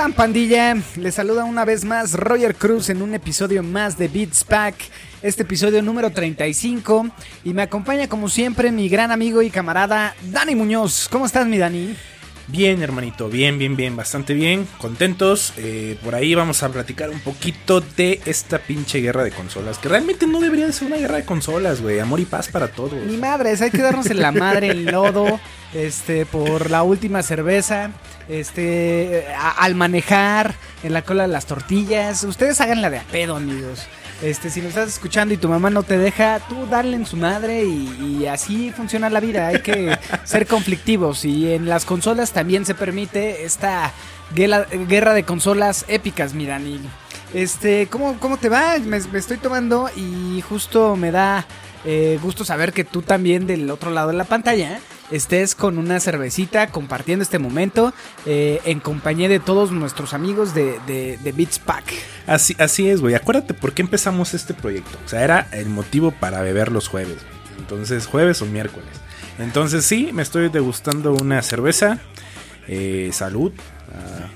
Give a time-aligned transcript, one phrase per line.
[0.00, 0.76] Están, pandilla?
[0.96, 4.74] Les saluda una vez más Roger Cruz en un episodio más de Beats Pack,
[5.20, 7.10] este episodio número 35.
[7.44, 11.06] Y me acompaña, como siempre, mi gran amigo y camarada Dani Muñoz.
[11.10, 11.94] ¿Cómo estás, mi Dani?
[12.50, 15.52] Bien, hermanito, bien, bien, bien, bastante bien, contentos.
[15.56, 19.88] Eh, por ahí vamos a platicar un poquito de esta pinche guerra de consolas, que
[19.88, 22.00] realmente no debería de ser una guerra de consolas, güey.
[22.00, 22.94] Amor y paz para todos.
[23.06, 25.38] Ni madres, hay que darnos en la madre en lodo,
[25.74, 27.90] este, por la última cerveza,
[28.28, 32.24] este, a- al manejar, en la cola de las tortillas.
[32.24, 33.80] Ustedes háganla de a pedo, amigos.
[34.22, 37.16] Este, si nos estás escuchando y tu mamá no te deja, tú darle en su
[37.16, 39.48] madre y, y así funciona la vida.
[39.48, 43.92] Hay que ser conflictivos y en las consolas también se permite esta
[44.34, 46.80] guerra, guerra de consolas épicas, mi Dani.
[47.32, 48.78] Este, ¿cómo, cómo te va?
[48.78, 51.46] Me, me estoy tomando y justo me da
[51.84, 54.80] eh, gusto saber que tú también del otro lado de la pantalla
[55.10, 57.92] estés con una cervecita compartiendo este momento
[58.26, 61.84] eh, en compañía de todos nuestros amigos de, de, Beats Pack.
[62.26, 63.14] Así, así es, güey.
[63.14, 64.98] Acuérdate por qué empezamos este proyecto.
[65.04, 67.18] O sea, era el motivo para beber los jueves.
[67.58, 68.88] Entonces, jueves o miércoles.
[69.38, 71.98] Entonces, sí, me estoy degustando una cerveza.
[72.68, 73.52] Eh, salud.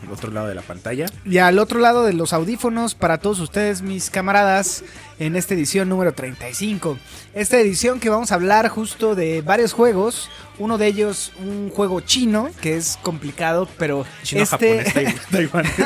[0.02, 1.06] Al otro lado de la pantalla.
[1.24, 4.84] Y al otro lado de los audífonos, para todos ustedes, mis camaradas,
[5.18, 6.98] en esta edición número 35.
[7.34, 10.28] Esta edición que vamos a hablar justo de varios juegos.
[10.58, 14.84] Uno de ellos, un juego chino, que es complicado, pero Chino, este...
[14.84, 15.72] japonés, taiwanés.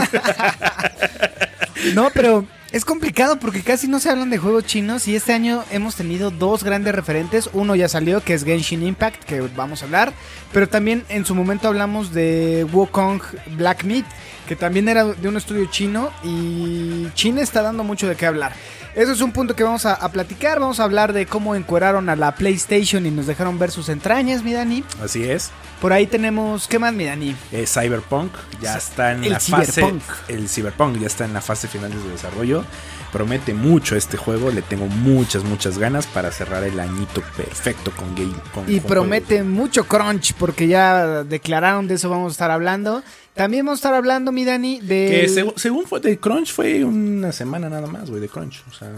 [1.94, 5.64] No, pero es complicado porque casi no se hablan de juegos chinos y este año
[5.70, 7.48] hemos tenido dos grandes referentes.
[7.54, 10.12] Uno ya salió, que es Genshin Impact, que vamos a hablar.
[10.52, 13.22] Pero también en su momento hablamos de Wukong
[13.56, 14.04] Black Meat,
[14.46, 18.52] que también era de un estudio chino y China está dando mucho de qué hablar.
[18.98, 20.58] Eso es un punto que vamos a, a platicar.
[20.58, 24.42] Vamos a hablar de cómo encueraron a la PlayStation y nos dejaron ver sus entrañas,
[24.42, 24.82] mi Dani.
[25.00, 25.52] Así es.
[25.80, 27.36] Por ahí tenemos, ¿qué más, mi Dani?
[27.52, 29.94] Eh, Cyberpunk ya está en El la fase.
[30.26, 32.64] El Cyberpunk ya está en la fase final de desarrollo.
[33.12, 34.50] Promete mucho este juego.
[34.50, 38.34] Le tengo muchas, muchas ganas para cerrar el añito perfecto con Game.
[38.52, 39.46] Con, Y con promete juegos.
[39.52, 43.02] mucho crunch porque ya declararon de eso vamos a estar hablando.
[43.34, 45.26] También vamos a estar hablando, mi Dani, de...
[45.26, 48.64] Que seg- según fue de Crunch, fue una semana nada más, güey, de Crunch.
[48.68, 48.88] O sea,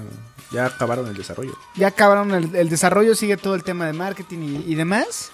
[0.51, 1.55] ya acabaron el desarrollo.
[1.77, 5.31] Ya acabaron el, el desarrollo, sigue todo el tema de marketing y, y demás.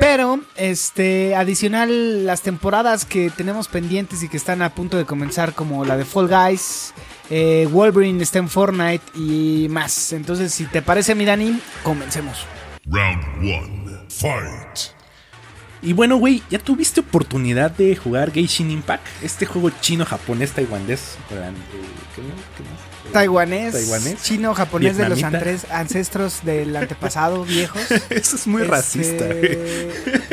[0.00, 5.52] Pero, este, adicional, las temporadas que tenemos pendientes y que están a punto de comenzar,
[5.52, 6.94] como la de Fall Guys,
[7.28, 10.14] eh, Wolverine está en Fortnite y más.
[10.14, 12.46] Entonces, si te parece, mi Dani, comencemos.
[12.86, 13.90] Round one.
[14.08, 14.96] Fight.
[15.82, 19.06] Y bueno, güey, ¿ya tuviste oportunidad de jugar Genshin Impact?
[19.22, 21.18] Este juego chino-japonés taiwanés.
[21.30, 21.52] eh,
[22.16, 22.89] ¿Qué, qué más?
[23.12, 27.82] Taiwanés, Taiwanés, chino, japonés de los antres- ancestros del antepasado viejos.
[28.10, 29.58] Eso es muy Este, racista, güey.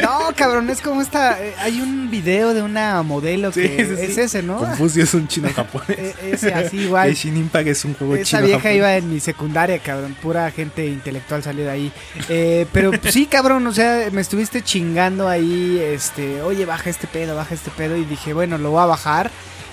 [0.02, 1.44] No, cabrón, es como esta.
[1.44, 3.68] eh, hay un video de una modelo que
[3.98, 4.02] sí.
[4.04, 4.58] es ese, ¿no?
[4.58, 5.98] Confucio es un chino japonés.
[5.98, 7.08] Eh, ese, así igual.
[7.16, 8.78] Genshin Impact es un juego Esa chino vieja japonés.
[8.78, 10.16] iba en mi secundaria, cabrón.
[10.22, 11.92] Pura gente intelectual salió de ahí.
[12.30, 15.80] Eh, pero pues, sí, cabrón, o sea, me estuviste chingando ahí.
[15.82, 17.98] Este, oye, baja este pedo, baja este pedo.
[17.98, 19.32] Y dije, bueno, lo voy a bajar.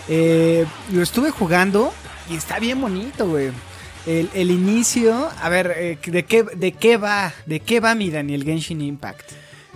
[0.09, 1.93] Eh, lo estuve jugando
[2.29, 3.51] y está bien bonito, güey.
[4.07, 7.33] El, el inicio, a ver, eh, ¿de, qué, ¿de qué va?
[7.47, 9.33] ¿De qué va mi Daniel Genshin Impact?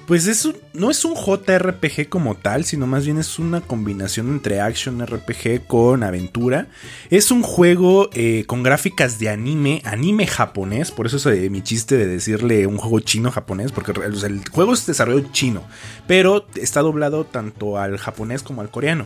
[0.09, 4.29] Pues es un- no es un JRPG como tal, sino más bien es una combinación
[4.29, 6.69] entre action RPG con aventura.
[7.11, 11.61] Es un juego eh, con gráficas de anime, anime japonés, por eso es eh, mi
[11.61, 15.63] chiste de decirle un juego chino japonés, porque el juego es desarrollo chino,
[16.07, 19.05] pero está doblado tanto al japonés como al coreano.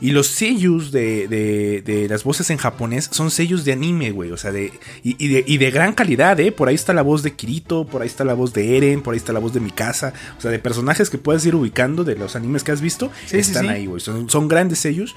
[0.00, 4.30] Y los sellos de, de- de las voces en japonés son sellos de anime, güey,
[4.30, 6.52] o sea, de y, y de, y de gran calidad, ¿eh?
[6.52, 9.14] Por ahí está la voz de Kirito, por ahí está la voz de Eren, por
[9.14, 12.14] ahí está la voz de Mikasa, o sea, de personajes que puedes ir ubicando de
[12.16, 13.68] los animes que has visto, Sí, sí, están sí.
[13.70, 15.14] ahí, güey, son, son grandes sellos.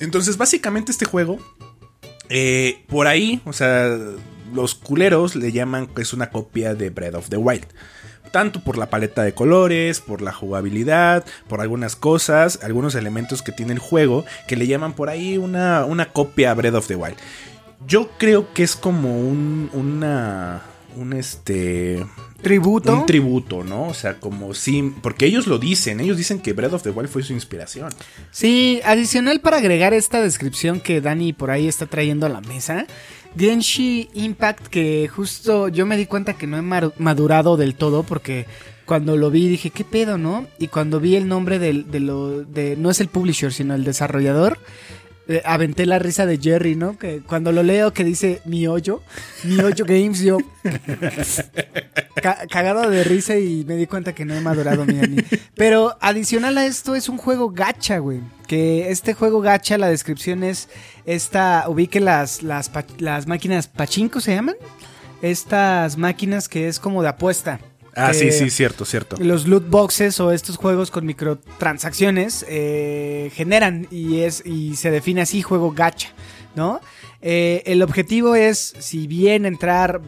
[0.00, 1.38] Entonces, básicamente este juego,
[2.28, 3.96] eh, por ahí, o sea,
[4.52, 7.66] los culeros le llaman que es una copia de Breath of the Wild.
[8.32, 13.52] tanto por la paleta de colores, por la jugabilidad, por algunas cosas, algunos elementos que
[13.52, 16.96] tiene el juego que le llaman por ahí una, una copia a Breath of the
[16.96, 17.16] Wild.
[17.86, 20.62] Yo creo que es como un, una,
[20.96, 22.04] un este,
[22.42, 22.92] Tributo.
[22.92, 23.88] un tributo, ¿no?
[23.88, 27.08] O sea, como sí, porque ellos lo dicen, ellos dicen que Breath of the Wild
[27.08, 27.90] fue su inspiración.
[28.32, 32.86] Sí, adicional para agregar esta descripción que Dani por ahí está trayendo a la mesa.
[33.36, 38.46] Genshin Impact, que justo yo me di cuenta que no he madurado del todo porque
[38.84, 40.46] cuando lo vi dije, ¿qué pedo, no?
[40.58, 43.84] Y cuando vi el nombre del, de lo, de, no es el publisher, sino el
[43.84, 44.58] desarrollador,
[45.28, 46.98] eh, aventé la risa de Jerry, ¿no?
[46.98, 49.02] Que cuando lo leo que dice mi hoyo,
[49.44, 50.38] mi hoyo games, yo
[52.22, 55.16] ca- cagado de risa y me di cuenta que no he madurado mi Dani.
[55.54, 58.20] Pero adicional a esto es un juego gacha, güey.
[58.46, 60.68] Que este juego gacha, la descripción es
[61.06, 64.56] esta, ubique las, las, las máquinas pachinko, ¿se llaman?
[65.22, 67.60] Estas máquinas que es como de apuesta.
[67.94, 69.16] Ah, sí, sí, cierto, cierto.
[69.18, 75.22] Los loot boxes o estos juegos con microtransacciones eh, generan y es y se define
[75.22, 76.12] así juego gacha,
[76.54, 76.80] ¿no?
[77.20, 80.00] Eh, el objetivo es, si bien entrar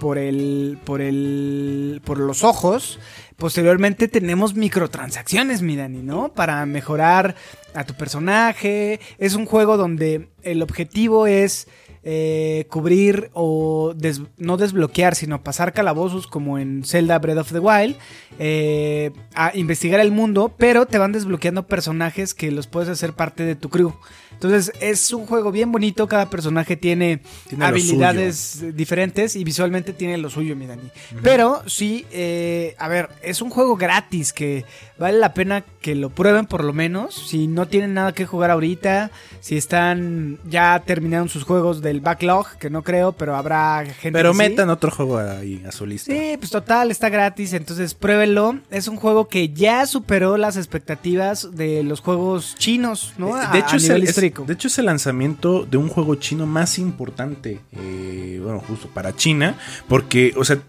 [0.00, 2.98] por el, por el, por los ojos,
[3.36, 6.32] posteriormente tenemos microtransacciones, mi Dani, ¿no?
[6.32, 7.34] Para mejorar
[7.74, 9.00] a tu personaje.
[9.18, 11.68] Es un juego donde el objetivo es
[12.04, 13.94] eh, cubrir o
[14.38, 17.96] no desbloquear, sino pasar calabozos como en Zelda Breath of the Wild,
[18.38, 23.44] eh, a investigar el mundo, pero te van desbloqueando personajes que los puedes hacer parte
[23.44, 23.94] de tu crew.
[24.34, 27.20] Entonces es un juego bien bonito, cada personaje tiene,
[27.60, 30.90] habilidades diferentes y visualmente tiene lo suyo, mi Dani.
[31.22, 34.64] Pero sí, eh, a ver, es un juego gratis que
[34.98, 37.14] vale la pena que lo prueben por lo menos.
[37.28, 42.46] Si no tienen nada que jugar ahorita, si están ya terminaron sus juegos del backlog,
[42.58, 44.50] que no creo, pero habrá gente Pero que sí.
[44.50, 46.12] metan otro juego ahí a su lista.
[46.12, 48.58] Sí, pues total, está gratis, entonces pruébenlo.
[48.70, 53.34] Es un juego que ya superó las expectativas de los juegos chinos, ¿no?
[53.34, 56.14] A- De hecho, a es el, es- de hecho, es el lanzamiento de un juego
[56.14, 59.56] chino más importante, eh, bueno, justo para China,
[59.88, 60.60] porque, o sea,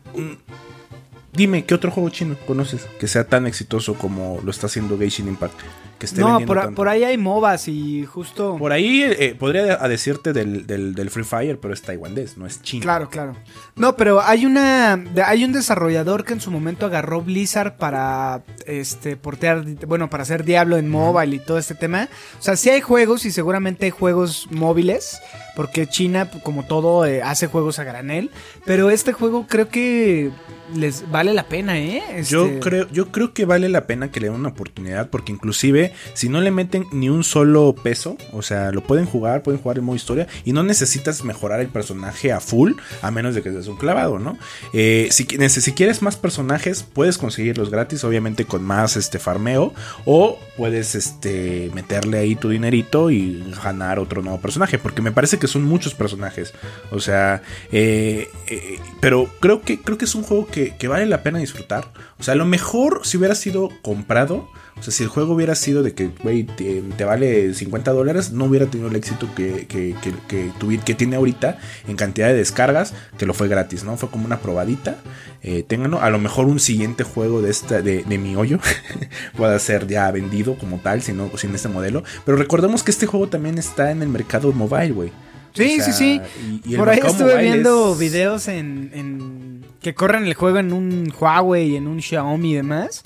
[1.31, 5.27] dime, ¿qué otro juego chino conoces que sea tan exitoso como lo está haciendo Genshin
[5.27, 5.55] Impact?
[6.03, 6.75] Que esté no, vendiendo por, tanto?
[6.75, 8.57] por ahí hay MOBAs y justo...
[8.57, 12.61] Por ahí eh, podría decirte del, del- del Free Fire, pero es taiwanés, no es
[12.61, 12.83] chino.
[12.83, 13.37] Claro, claro.
[13.77, 19.15] No, pero hay una hay un desarrollador que en su momento agarró Blizzard para este
[19.15, 22.09] portear, bueno, para hacer Diablo en mobile y todo este tema.
[22.37, 25.19] O sea, sí hay juegos y seguramente hay juegos móviles,
[25.55, 28.29] porque China como todo eh, hace juegos a granel,
[28.65, 30.31] pero este juego creo que
[30.75, 32.01] les vale la pena, ¿eh?
[32.27, 35.31] Yo Este, creo, yo creo que vale la pena que le den una oportunidad, porque
[35.31, 39.61] inclusive si no le meten ni un solo peso, o sea, lo pueden jugar, pueden
[39.61, 43.41] jugar en modo historia, y no necesitas mejorar el personaje a full, a menos de
[43.41, 44.37] que seas un clavado, ¿no?
[44.73, 49.73] Eh, si, quieres más personajes, puedes conseguirlos gratis, obviamente con más este farmeo,
[50.05, 55.39] o puedes este meterle ahí tu dinerito y ganar otro nuevo personaje, porque me parece
[55.39, 56.53] que son muchos personajes,
[56.91, 57.41] o sea,
[57.71, 61.91] eh, eh, pero creo que creo que es un juego que, vale la pena disfrutar.
[62.19, 65.83] O sea, lo mejor si hubiera sido comprado, o sea, si el juego hubiera sido
[65.83, 69.95] de que, güey, te, te vale 50 dólares, no hubiera tenido el éxito que, que,
[70.01, 73.95] que, que tuvi- que tiene ahorita en cantidad de descargas, que lo fue gratis, ¿no?
[73.97, 74.97] Fue como una probadita.
[75.41, 76.01] Eh, ténganlo.
[76.01, 78.59] A lo mejor un siguiente juego de esta, de, de mi hoyo,
[79.37, 82.03] pueda ser ya vendido como tal, si no, sin este modelo.
[82.25, 85.11] Pero recordemos que este juego también está en el mercado mobile, güey.
[85.53, 86.21] Sí, O sea, sí, sí.
[86.65, 90.57] y- y el Por ahí estuve viendo es- videos en, en- que corren el juego
[90.59, 93.03] en un Huawei, en un Xiaomi y demás.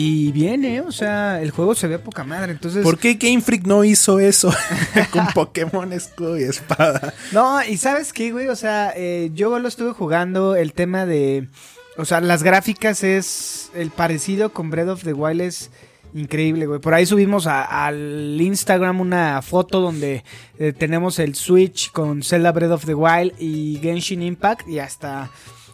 [0.00, 2.52] Y viene, o sea, el juego se ve a poca madre.
[2.52, 4.54] Entonces, ¿Por qué Game Freak no hizo eso
[5.10, 7.12] con Pokémon escudo y espada?
[7.32, 11.48] No, y sabes qué, güey, o sea, eh, yo lo estuve jugando, el tema de,
[11.96, 15.70] o sea, las gráficas es, el parecido con Breath of the Wild es
[16.14, 16.78] increíble, güey.
[16.78, 20.22] Por ahí subimos a- al Instagram una foto donde
[20.60, 25.30] eh, tenemos el Switch con Zelda Breath of the Wild y Genshin Impact y hasta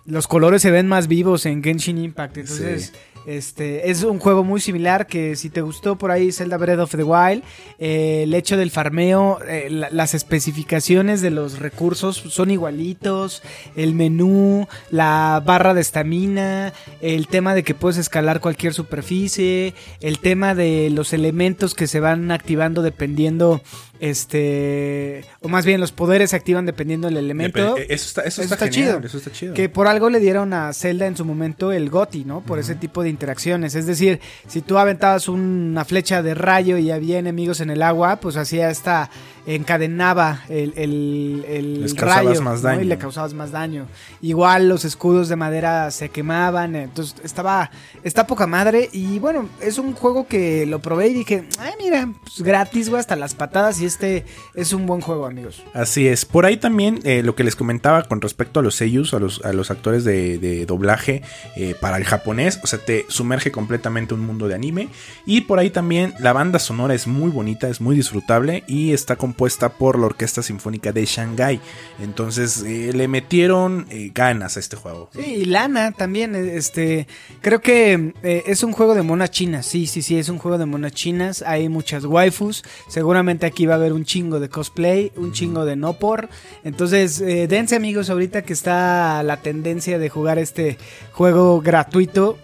[0.06, 2.94] los colores se ven más vivos en Genshin Impact, entonces...
[3.26, 6.90] Este, es un juego muy similar que si te gustó por ahí Zelda Breath of
[6.94, 7.42] the Wild,
[7.78, 13.42] eh, el hecho del farmeo, eh, la- las especificaciones de los recursos son igualitos,
[13.76, 20.18] el menú, la barra de estamina, el tema de que puedes escalar cualquier superficie, el
[20.18, 23.62] tema de los elementos que se van activando dependiendo,
[24.00, 27.76] este, o más bien los poderes se activan dependiendo del elemento.
[27.76, 29.06] Eso está, eso Eso está, está genial, chido.
[29.06, 29.54] Eso está chido.
[29.54, 32.40] Que por algo le dieron a Zelda en su momento el GOTI, ¿no?
[32.40, 33.74] Por ese tipo de interacciones.
[33.74, 38.16] Es decir, si tú aventabas una flecha de rayo y había enemigos en el agua,
[38.16, 39.10] pues hacía esta
[39.46, 42.68] encadenaba el, el, el Les rayo más ¿no?
[42.68, 42.80] daño.
[42.80, 43.86] y le causabas más daño.
[44.22, 47.70] Igual los escudos de madera se quemaban, entonces estaba
[48.02, 52.08] está poca madre y bueno, es un juego que lo probé y dije, ay mira,
[52.22, 54.24] pues gratis, güey, hasta las patadas y este
[54.54, 55.62] es un buen juego, amigos.
[55.72, 56.24] Así es.
[56.24, 59.44] Por ahí también eh, lo que les comentaba con respecto a los seiyus, a los,
[59.44, 61.22] a los actores de, de doblaje
[61.56, 64.88] eh, para el japonés, o sea, te sumerge completamente un mundo de anime.
[65.26, 69.16] Y por ahí también la banda sonora es muy bonita, es muy disfrutable y está
[69.16, 71.60] compuesta por la Orquesta Sinfónica de Shanghái.
[72.00, 75.10] Entonces eh, le metieron ganas a este juego.
[75.12, 77.06] Sí, y lana también, eh, este,
[77.40, 80.66] creo que es un juego de monas chinas, sí, sí, sí, es un juego de
[80.66, 85.32] monas chinas, hay muchas waifus, seguramente aquí va a haber un chingo de cosplay, un
[85.32, 86.28] chingo de no por,
[86.64, 90.78] entonces eh, dense amigos ahorita que está la tendencia de jugar este
[91.12, 92.38] juego gratuito,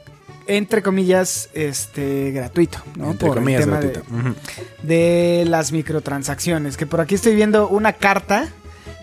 [0.46, 3.12] entre comillas, este, gratuito, ¿no?
[3.12, 4.14] Entre Por el comillas, tema de- gratuita.
[4.28, 4.34] Ujú.
[4.82, 6.76] de las microtransacciones.
[6.76, 8.48] Que por aquí estoy viendo una carta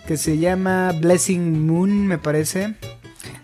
[0.07, 2.75] que se llama Blessing Moon, me parece.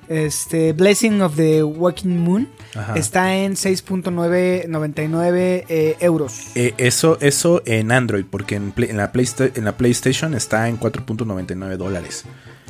[0.08, 2.50] Este, Blessing of the Walking Moon.
[2.76, 2.96] Ajá.
[2.96, 6.48] Está en 6.999 eh, euros.
[6.56, 10.68] Eh, eso, eso en Android, porque en, Play- en la Playsta- en la PlayStation está
[10.70, 12.24] en 4.99 dólares.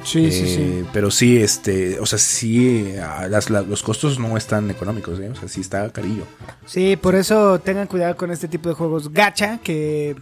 [0.03, 0.89] Sí, sí, Eh, sí.
[0.91, 2.93] Pero sí, este, o sea, sí,
[3.29, 5.29] las- la- los costos no están económicos, ¿eh?
[5.29, 6.25] o sea, sí está carillo.
[6.65, 10.15] Sí, por eso tengan cuidado con este tipo de juegos gacha que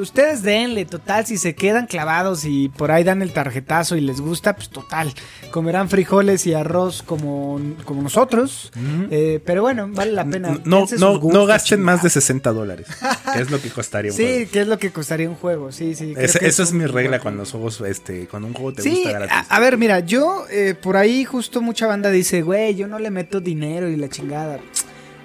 [0.00, 4.20] ustedes denle, total, si se quedan clavados y por ahí dan el tarjetazo y les
[4.20, 5.12] gusta, pues total,
[5.50, 8.72] comerán frijoles y arroz como, como nosotros,
[9.10, 10.58] Eh, pero bueno, vale la pena.
[10.64, 12.12] No, no, no gasten más de chingados.
[12.12, 12.86] 60 dólares,
[13.34, 14.50] que es lo que costaría un Sí, juego.
[14.52, 16.14] que es lo que costaría un juego, sí, sí.
[16.14, 19.12] que esa es mi regla cuando los juegos, este, cuando un juego te Sí, gusta
[19.12, 19.50] gratis.
[19.50, 22.98] a, a ver, mira, yo eh, por ahí justo mucha banda dice, güey, yo no
[22.98, 24.58] le meto dinero y la chingada.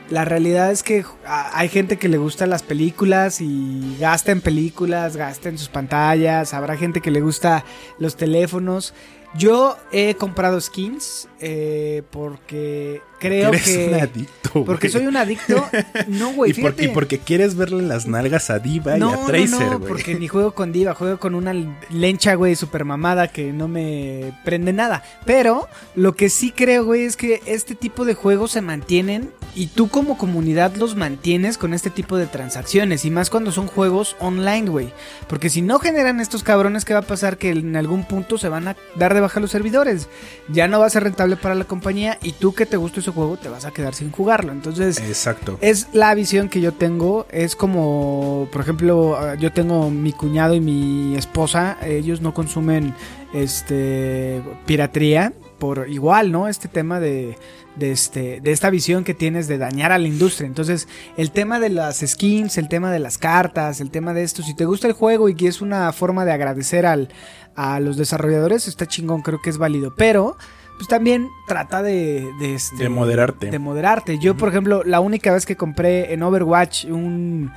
[0.10, 5.18] La realidad es que hay gente que le gustan las películas y gasta en películas,
[5.18, 7.66] gasta en sus pantallas, habrá gente que le gusta
[7.98, 8.94] los teléfonos.
[9.38, 13.88] Yo he comprado skins eh, porque creo Eres que...
[13.90, 14.66] un adicto, güey.
[14.66, 15.66] Porque soy un adicto.
[16.08, 19.50] No, güey, y, por- y porque quieres verle las nalgas a Diva y a Tracer,
[19.50, 19.90] no, no, güey.
[19.90, 21.54] porque ni juego con Diva, juego con una
[21.90, 25.04] lencha, güey, super mamada que no me prende nada.
[25.26, 29.68] Pero lo que sí creo, güey, es que este tipo de juegos se mantienen y
[29.68, 33.04] tú como comunidad los mantienes con este tipo de transacciones.
[33.06, 34.94] Y más cuando son juegos online, güey.
[35.28, 37.38] Porque si no generan estos cabrones, ¿qué va a pasar?
[37.38, 40.08] Que en algún punto se van a dar de baja los servidores.
[40.50, 43.12] Ya no va a ser rentable para la compañía y tú que te gusta ese
[43.12, 44.52] juego te vas a quedar sin jugarlo.
[44.52, 45.00] Entonces...
[45.00, 45.58] Exacto.
[45.62, 47.26] Es la visión que yo tengo.
[47.32, 51.78] Es como, por ejemplo, ah, yo tengo mi cuñado y mi esposa.
[51.84, 52.94] Ellos no consumen
[53.34, 56.48] este piratería por igual, ¿no?
[56.48, 57.38] Este tema de,
[57.76, 60.48] de este de esta visión que tienes de dañar a la industria.
[60.48, 64.44] Entonces, el tema de las skins, el tema de las cartas, el tema de esto,
[64.44, 67.10] si te gusta el juego y que es una forma de agradecer al
[67.56, 70.36] a los desarrolladores, está chingón, creo que es válido, pero
[70.78, 73.50] pues también trata de de, este, De moderarte.
[73.50, 74.20] de moderarte.
[74.20, 77.52] Yo, por ejemplo, la única vez que compré en Overwatch un,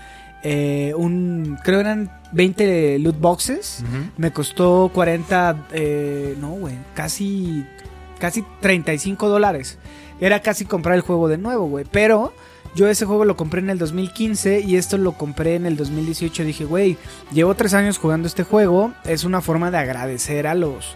[0.45, 3.85] eh, un creo eran 20 loot boxes,
[4.17, 7.65] me costó 40, eh, no, güey, casi,
[8.19, 9.79] casi 35 dólares.
[10.21, 12.33] Era casi comprar el juego de nuevo, güey, pero...
[12.75, 16.45] Yo ese juego lo compré en el 2015 y esto lo compré en el 2018.
[16.45, 16.99] Dije, güey,
[17.33, 18.93] llevo tres años jugando este juego.
[19.05, 20.95] Es una forma de agradecer a los,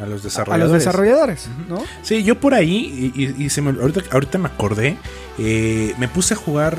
[0.00, 0.70] A los a desarrolladores.
[0.70, 1.82] los desarrolladores, ¿no?
[2.02, 4.96] Sí, yo por ahí, y, y- y se me, ahorita, ahorita me acordé,
[5.38, 6.76] eh, me puse a jugar,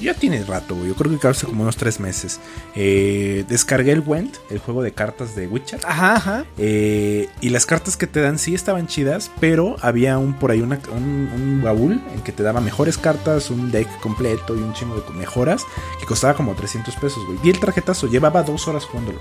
[0.00, 2.40] ya tiene rato, güey, yo creo que hace como unos tres meses.
[2.74, 5.80] Eh, descargué el Went, el juego de cartas de Witcher.
[5.86, 6.44] Ajá, ajá.
[6.58, 10.60] eh, y las cartas que te dan sí estaban chidas, pero había un por ahí
[10.60, 14.72] una- un, un baúl en que te daba mejores cartas, un deck completo y un
[14.72, 15.64] chingo de mejoras
[15.98, 17.38] que costaba como 300 pesos, güey.
[17.42, 19.18] Vi el tarjetazo, llevaba dos horas jugándolo.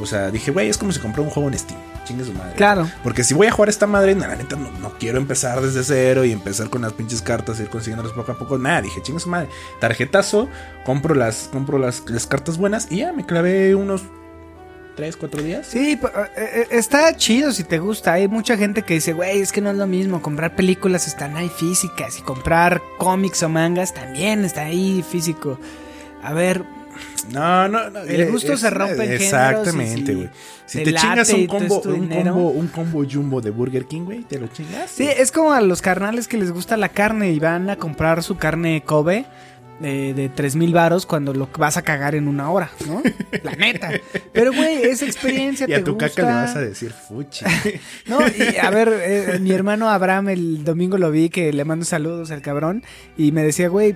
[0.00, 1.78] O sea, dije, güey, es como si comprara un juego en Steam.
[2.04, 2.54] Chingue su madre.
[2.54, 2.88] Claro.
[3.02, 5.82] Porque si voy a jugar esta madre, na, la neta no, no quiero empezar desde
[5.84, 8.58] cero y empezar con las pinches cartas, ir consiguiendolas poco a poco.
[8.58, 9.48] Nada, dije, chingue su madre.
[9.80, 10.48] Tarjetazo,
[10.84, 14.02] compro las, compro las, las cartas buenas y ya me clavé unos
[14.98, 15.66] 3, 4 días.
[15.68, 16.00] Sí, eh,
[16.36, 18.14] eh, está chido si te gusta.
[18.14, 20.20] Hay mucha gente que dice, güey, es que no es lo mismo.
[20.20, 25.56] Comprar películas están ahí físicas y comprar cómics o mangas también está ahí físico.
[26.20, 26.64] A ver,
[27.32, 28.00] No, no, no.
[28.00, 30.30] El gusto se rompe en Exactamente, güey.
[30.66, 34.20] Si te te, chingas un combo, un combo, un combo jumbo de Burger King, güey,
[34.24, 34.90] te lo chingas.
[34.90, 38.22] sí, es como a los carnales que les gusta la carne y van a comprar
[38.22, 39.24] su carne Kobe.
[39.80, 43.00] eh, de 3 mil varos cuando lo vas a cagar en una hora, ¿no?
[43.44, 43.90] La neta.
[44.32, 46.08] Pero, güey, esa experiencia Y te a tu gusta.
[46.08, 47.44] caca le vas a decir fuchi.
[48.06, 51.84] No, y a ver, eh, mi hermano Abraham el domingo lo vi que le mando
[51.84, 52.82] saludos al cabrón
[53.16, 53.94] y me decía, güey,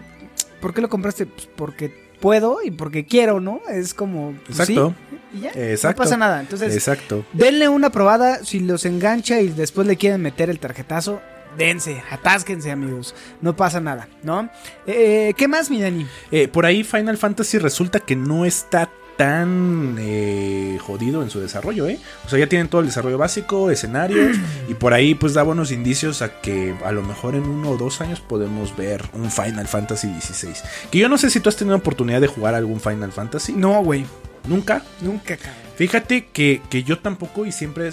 [0.61, 1.27] ¿por qué lo compraste?
[1.27, 3.61] Pues porque puedo y porque quiero, ¿no?
[3.69, 4.33] Es como...
[4.47, 4.95] pues, Exacto.
[5.11, 6.01] sí, y ya, Exacto.
[6.01, 6.41] no pasa nada.
[6.41, 7.27] Entonces, Exacto.
[7.35, 11.21] denle una probada, si los engancha y después le quieren meter el tarjetazo,
[11.59, 14.49] dense, atásquense amigos, no pasa nada, ¿no?
[14.87, 16.07] Eh, ¿Qué más, mi Dani?
[16.31, 18.89] Eh, por ahí Final Fantasy resulta que no está
[19.23, 22.01] tan eh, jodido en su desarrollo, ¿eh?
[22.27, 24.37] O sea, ya tienen todo el desarrollo básico, escenarios,
[24.69, 27.77] y por ahí pues da buenos indicios a que a lo mejor en uno o
[27.77, 30.55] dos años podemos ver un Final Fantasy XVI.
[30.91, 33.53] Que yo no sé si tú has tenido oportunidad de jugar algún Final Fantasy.
[33.53, 34.07] No, güey,
[34.47, 34.83] Nunca.
[35.01, 35.63] nunca, cabrón.
[35.77, 37.91] Fíjate que, que yo tampoco y siempre...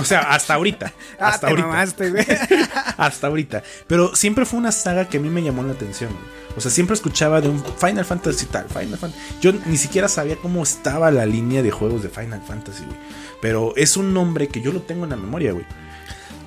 [0.00, 0.92] O sea, hasta ahorita.
[1.20, 1.68] Ah, Hasta te ahorita.
[1.68, 2.26] mamaste, güey.
[2.96, 3.62] hasta ahorita.
[3.86, 6.10] Pero siempre fue una saga que a mí me llamó la atención.
[6.12, 6.24] güey.
[6.56, 9.20] O sea, siempre escuchaba de un Final Fantasy tal, Final Fantasy.
[9.40, 12.96] Yo ni siquiera sabía cómo estaba la línea de juegos de Final Fantasy, güey.
[13.42, 15.64] Pero es un nombre que yo lo tengo en la memoria, güey.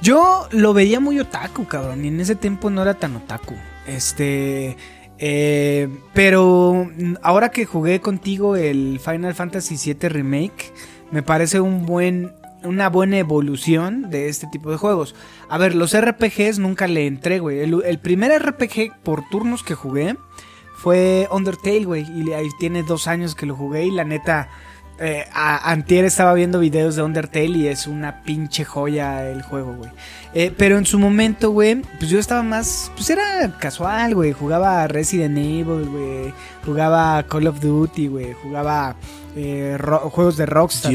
[0.01, 3.55] Yo lo veía muy otaku, cabrón, y en ese tiempo no era tan otaku.
[3.86, 4.75] Este...
[5.23, 10.73] eh, pero mm, ahora que jugué contigo el Final Fantasy VII Remake,
[11.11, 15.13] me parece un buen, una buena evolución de este tipo de juegos.
[15.47, 17.59] A ver, los RPGs nunca le entré, güey.
[17.59, 20.15] El, el primer RPG por turnos que jugué
[20.75, 22.03] fue Undertale, güey.
[22.15, 24.49] Y ahí tiene dos años que lo jugué y la neta...
[25.03, 29.74] Eh, a- antier estaba viendo videos de Undertale y es una pinche joya el juego,
[29.74, 29.89] güey.
[30.36, 32.91] Eh, pero en su momento, güey, pues yo estaba más...
[32.96, 34.31] Pues era casual, güey.
[34.31, 36.34] Jugaba Resident Evil, güey.
[36.65, 38.34] Jugaba Call of Duty, güey.
[38.43, 38.96] Jugaba
[39.36, 39.77] eh,
[40.12, 40.93] juegos de Rockstar.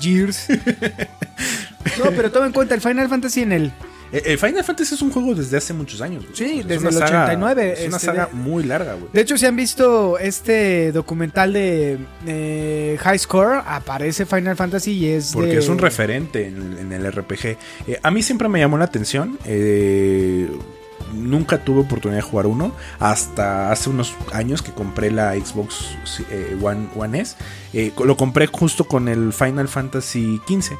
[0.00, 0.48] Gears.
[2.04, 3.72] no, pero toma en cuenta, el Final Fantasy en el...
[4.12, 6.34] Eh, El Final Fantasy es un juego desde hace muchos años, güey.
[6.36, 9.06] Sí, desde el saga- 89, Es una este, saga muy larga, güey.
[9.12, 15.06] De hecho, si han visto este documental de eh, High Score, aparece Final Fantasy y
[15.08, 17.46] es Porque de- es un referente en, en el RPG.
[17.86, 19.38] Eh, a mí siempre me llamó la atención.
[19.44, 20.48] eh,
[21.14, 22.72] nunca tuve oportunidad de jugar uno.
[22.98, 25.90] Hasta hace unos años que compré la Xbox
[26.30, 27.34] eh, One, One S.
[27.72, 30.76] Eh, lo compré justo con el Final Fantasy XV.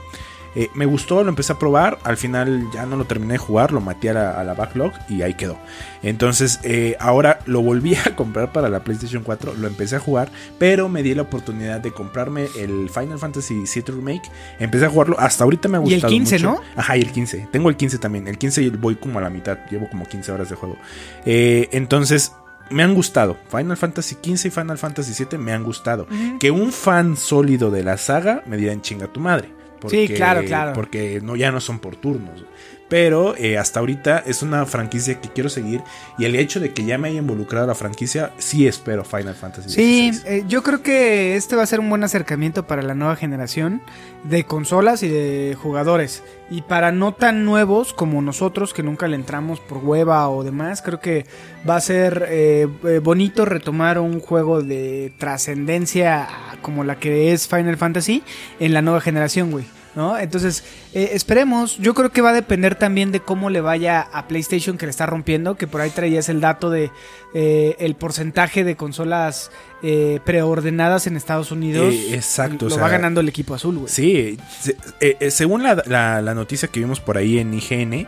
[0.59, 2.01] Eh, me gustó, lo empecé a probar.
[2.03, 4.91] Al final ya no lo terminé de jugar, lo maté a la, a la backlog
[5.09, 5.57] y ahí quedó.
[6.03, 9.55] Entonces, eh, ahora lo volví a comprar para la PlayStation 4.
[9.55, 13.85] Lo empecé a jugar, pero me di la oportunidad de comprarme el Final Fantasy VII
[13.95, 14.29] Remake.
[14.59, 15.15] Empecé a jugarlo.
[15.21, 16.13] Hasta ahorita me ha Y el gustado.
[16.13, 16.51] 15, mucho.
[16.51, 16.61] ¿no?
[16.75, 17.49] Ajá, y el 15.
[17.53, 18.27] Tengo el 15 también.
[18.27, 19.59] El 15 voy como a la mitad.
[19.71, 20.77] Llevo como 15 horas de juego.
[21.25, 22.33] Eh, entonces.
[22.71, 23.39] Me han gustado.
[23.51, 26.07] Final Fantasy XV y Final Fantasy VII me han gustado.
[26.39, 29.49] Que un fan sólido de la saga me dirán chinga tu madre.
[29.89, 30.73] Sí, claro, claro.
[30.73, 32.45] Porque no, ya no son por turnos.
[32.89, 35.83] Pero eh, hasta ahorita es una franquicia que quiero seguir.
[36.19, 39.35] Y el hecho de que ya me haya involucrado a la franquicia, sí espero Final
[39.35, 42.95] Fantasy Sí, eh, yo creo que este va a ser un buen acercamiento para la
[42.95, 43.83] nueva generación
[44.25, 46.23] de consolas y de jugadores.
[46.51, 50.83] Y para no tan nuevos como nosotros, que nunca le entramos por hueva o demás,
[50.83, 51.27] creo que
[51.69, 56.29] va a ser eh, eh, bonito retomar un juego de trascendencia
[56.63, 58.23] como la que es Final Fantasy
[58.61, 59.78] en la nueva generación, güey.
[59.99, 60.17] ¿No?
[60.17, 60.63] Entonces,
[60.95, 61.77] eh, esperemos.
[61.79, 64.91] Yo creo que va a depender también de cómo le vaya a PlayStation que le
[64.91, 65.57] está rompiendo.
[65.57, 66.93] Que por ahí traías el dato de
[67.35, 69.51] eh, el porcentaje de consolas
[69.83, 71.95] eh, preordenadas en Estados Unidos.
[71.95, 73.89] Eh, exacto, Lo o va ganando el equipo azul, güey.
[73.93, 78.07] Sí, se- eh, eh, según la, la- la noticia que vimos por ahí en IGN,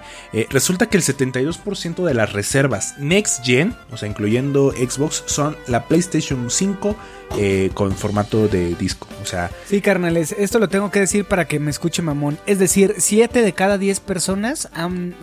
[0.51, 5.85] resulta que el 72% de las reservas Next Gen, o sea, incluyendo Xbox, son la
[5.87, 6.97] PlayStation 5
[7.39, 9.07] eh, con formato de disco.
[9.23, 12.39] O sea, Sí, carnales, esto lo tengo que decir para que me escuche mamón.
[12.47, 14.69] Es decir, 7 de cada 10 personas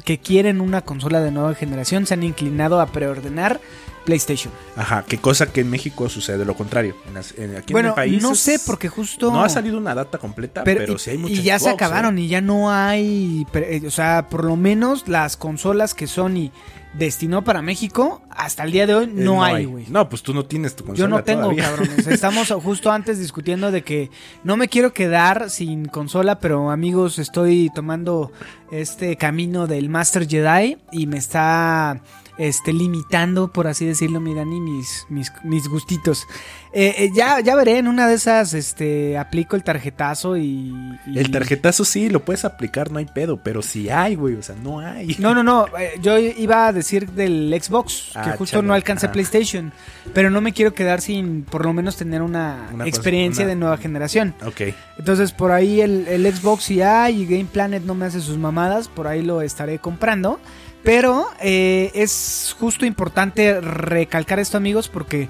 [0.05, 3.59] que quieren una consola de nueva generación se han inclinado a preordenar
[4.07, 4.51] PlayStation.
[4.77, 6.95] ajá, qué cosa que en México sucede lo contrario.
[7.07, 9.31] En las- en- aquí en bueno, el país no es- sé, porque justo...
[9.31, 12.21] No ha salido una data completa, pero, sí hay muchas Y ya se acabaron ¿eh?
[12.21, 13.45] y ya no hay...
[13.53, 16.51] eh, O sea, por lo menos las consolas que Sony
[16.93, 19.85] destinó para México, hasta el día de hoy Eh, no, hay, güey.
[19.89, 21.63] No, pues tú no tienes tu consola Yo no tengo, todavía.
[21.65, 22.07] cabrones.
[22.07, 24.09] Estamos justo antes discutiendo de que
[24.43, 28.31] no me quiero quedar sin consola, pero amigos, estoy tomando
[28.71, 32.01] este camino del Master Jedi y me está
[32.37, 36.27] este limitando, por así decirlo, mi Dani, mis, mis, mis gustitos.
[36.73, 40.73] Eh, eh, ya, ya veré, en una de esas este aplico el tarjetazo y,
[41.07, 44.43] y- El tarjetazo sí, lo puedes aplicar, no hay pedo, pero si hay, güey, o
[44.43, 45.15] sea, no hay.
[45.19, 45.65] No, no, no.
[45.79, 49.13] eh, yo iba a decir del Xbox, que Ah, justo chale, no alcancé ajá.
[49.13, 49.71] PlayStation.
[50.13, 53.77] Pero no me quiero quedar sin por lo menos tener una, experiencia una- de nueva
[53.77, 54.35] generación.
[54.45, 54.61] Ok.
[54.99, 58.37] Entonces por ahí el, el Xbox y hay y Game Planet no me hace sus
[58.37, 60.39] mamadas, por ahí lo estaré comprando.
[60.87, 65.27] Pero eh, es justo importante recalcar esto, amigos, porque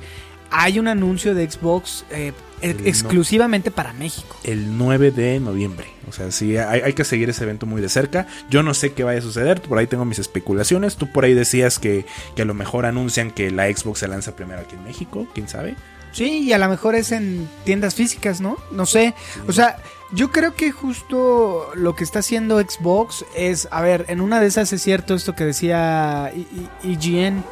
[0.51, 4.35] hay un anuncio de Xbox eh, e- no- exclusivamente para México.
[4.43, 5.87] El 9 de noviembre.
[6.07, 8.27] O sea, sí, hay, hay que seguir ese evento muy de cerca.
[8.51, 9.59] Yo no sé qué vaya a suceder.
[9.59, 10.95] Por ahí tengo mis especulaciones.
[10.95, 14.35] Tú por ahí decías que, que a lo mejor anuncian que la Xbox se lanza
[14.35, 15.27] primero aquí en México.
[15.33, 15.75] ¿Quién sabe?
[16.17, 18.57] Sí, y a lo mejor es en tiendas físicas, ¿no?
[18.71, 19.13] No sé.
[19.47, 19.77] O sea,
[20.11, 24.47] yo creo que justo lo que está haciendo Xbox es, a ver, en una de
[24.47, 26.33] esas es cierto esto que decía
[26.81, 27.43] IGN,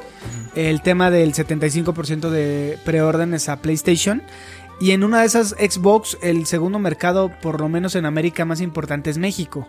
[0.56, 4.24] el tema del 75% de preórdenes a PlayStation.
[4.80, 8.62] Y en una de esas Xbox, el segundo mercado, por lo menos en América, más
[8.62, 9.68] importante es México.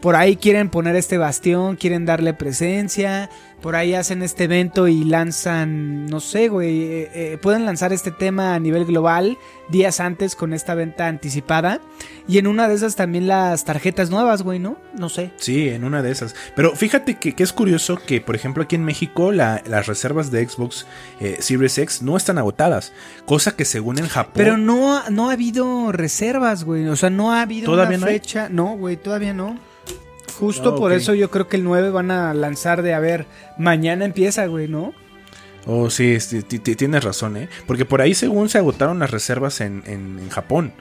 [0.00, 3.30] Por ahí quieren poner este bastión, quieren darle presencia.
[3.62, 6.82] Por ahí hacen este evento y lanzan, no sé, güey.
[6.82, 11.80] eh, eh, pueden lanzar este tema a nivel global días antes con esta venta anticipada.
[12.28, 14.76] Y en una de esas también las tarjetas nuevas, güey, ¿no?
[14.96, 15.32] No sé.
[15.36, 16.34] Sí, en una de esas.
[16.54, 20.30] Pero fíjate que, que es curioso que, por ejemplo, aquí en México la- las reservas
[20.30, 20.86] de Xbox
[21.20, 22.92] eh, Series X no están agotadas.
[23.24, 24.32] Cosa que según en Japón...
[24.34, 26.86] Pero no, ha- no ha habido reservas, güey.
[26.88, 28.18] O sea, no ha habido ¿Todavía una no hay?
[28.20, 28.48] fecha.
[28.50, 29.58] No, güey, todavía no.
[30.38, 33.26] Justo Ah, por eso yo creo que el 9 van a lanzar de, a ver,
[33.58, 34.92] mañana empieza, güey, ¿no?
[35.66, 37.48] Oh, sí, sí, ti- ti- tienes razón, ¿eh?
[37.66, 40.72] Porque por ahí según se agotaron las reservas en, en- en Japón.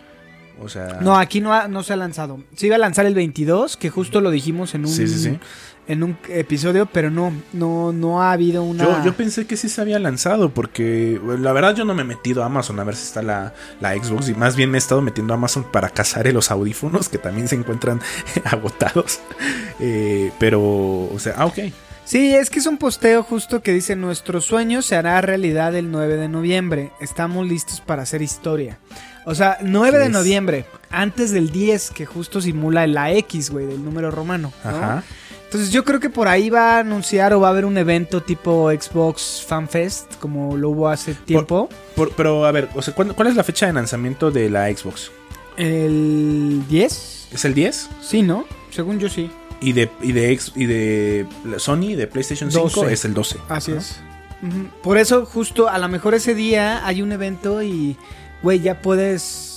[0.62, 1.00] O sea...
[1.02, 2.40] No, aquí no, ha- no se ha lanzado.
[2.56, 5.40] Se iba a lanzar el 22, que justo lo dijimos en un, Sí, sí, sí.
[5.88, 8.84] En un episodio, pero no, no, no ha habido una...
[8.84, 12.02] Yo, yo pensé que sí se había lanzado porque bueno, la verdad yo no me
[12.02, 14.78] he metido a Amazon a ver si está la, la Xbox y más bien me
[14.78, 18.02] he estado metiendo a Amazon para cazar los audífonos que también se encuentran
[18.46, 19.20] agotados.
[19.80, 21.60] Eh, pero, o sea, ah, ok.
[22.06, 25.92] Sí, es que es un posteo justo que dice nuestro sueño se hará realidad el
[25.92, 26.92] 9 de noviembre.
[27.00, 28.78] Estamos listos para hacer historia.
[29.26, 33.66] O sea, 9 ¿Qué de noviembre, antes del 10, que justo simula la X, güey,
[33.66, 34.54] del número romano.
[34.64, 34.70] ¿no?
[34.70, 35.04] Ajá.
[35.56, 38.22] Entonces yo creo que por ahí va a anunciar o va a haber un evento
[38.22, 41.70] tipo Xbox Fan Fest, como lo hubo hace tiempo.
[41.96, 44.68] Por- pero a ver, o sea, ¿cuándo- ¿cuál es la fecha de lanzamiento de la
[44.76, 45.12] Xbox?
[45.56, 47.28] ¿El 10?
[47.32, 47.90] ¿Es el 10?
[48.02, 48.46] Sí, ¿no?
[48.70, 49.32] Según yo sí.
[49.62, 51.26] Y de, y de, y de
[51.58, 52.94] Sony, de PlayStation 5, 12.
[52.94, 53.38] es el 12.
[53.48, 54.00] Así es.
[54.84, 57.96] Por eso, justo a lo mejor ese día hay un evento y,
[58.44, 59.55] güey, ya puedes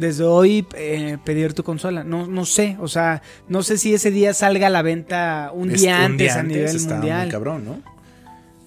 [0.00, 2.02] desde hoy eh, pedir tu consola.
[2.02, 5.68] No, no sé, o sea, no sé si ese día salga a la venta un
[5.72, 7.22] día antes a antes nivel está mundial.
[7.22, 7.80] Muy cabrón, ¿no?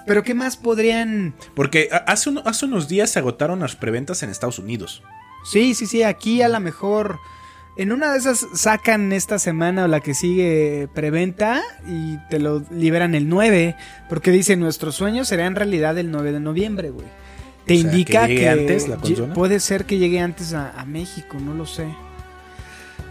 [0.06, 1.34] Pero ¿qué más podrían...?
[1.56, 5.02] Porque a- hace, uno- hace unos días se agotaron las preventas en Estados Unidos.
[5.46, 7.19] Sí, sí, sí, aquí a lo mejor...
[7.76, 12.63] En una de esas sacan esta semana o la que sigue preventa y te lo
[12.69, 13.76] liberan el 9,
[14.10, 17.08] porque dice nuestro sueño será en realidad el 9 de noviembre, güey.
[17.65, 19.34] Te O sea, indica que antes la lle- consola.
[19.34, 21.86] puede ser que llegue antes a, a México, no lo sé.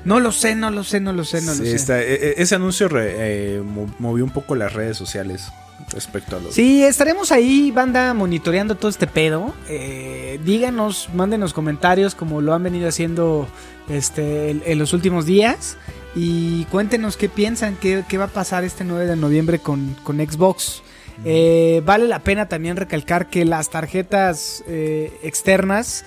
[0.04, 1.74] No lo sé, no lo sé, no lo sé, no Sí, lo sé.
[1.76, 3.14] está- e- e- ese anuncio re-
[3.56, 5.46] eh, mo- movió un poco las redes sociales
[5.92, 6.54] respecto a los...
[6.54, 9.54] Sí, estaremos ahí, banda, monitoreando todo este pedo.
[9.68, 13.48] Eh, díganos, mándenos comentarios como lo han venido haciendo
[13.88, 15.76] este, en, en los últimos días.
[16.14, 20.18] Y cuéntenos qué piensan, qué, qué va a pasar este 9 de noviembre con, con
[20.18, 20.82] Xbox.
[21.24, 26.04] Eh, vale la pena también recalcar que las tarjetas eh, externas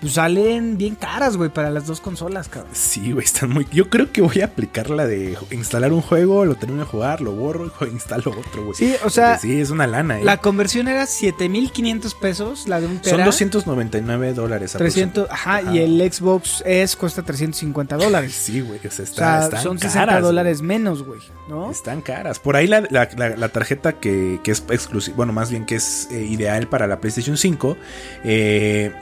[0.00, 2.72] pues, salen bien caras, güey, para las dos consolas, cabrón.
[2.74, 3.66] Sí, güey, están muy...
[3.72, 7.20] Yo creo que voy a aplicar la de instalar un juego, lo termino de jugar,
[7.20, 8.74] lo borro y instalo otro, güey.
[8.74, 10.24] Sí, o sea, Porque sí, es una lana, ¿eh?
[10.24, 13.16] La conversión era 7500 pesos, la de un tera.
[13.16, 15.72] Son 299 dólares 300, ajá, Ajá.
[15.72, 18.32] y el Xbox S cuesta 350 dólares.
[18.50, 20.22] Sí, güey, o sea, O está, sea, están son caras, 60 güey.
[20.22, 21.70] dólares menos, güey, ¿no?
[21.70, 22.38] Están caras.
[22.38, 25.76] Por ahí la, la- la- la tarjeta que, que es exclusiva, bueno, más bien que
[25.76, 27.76] es eh, ideal para la PlayStation 5,
[28.24, 28.92] eh,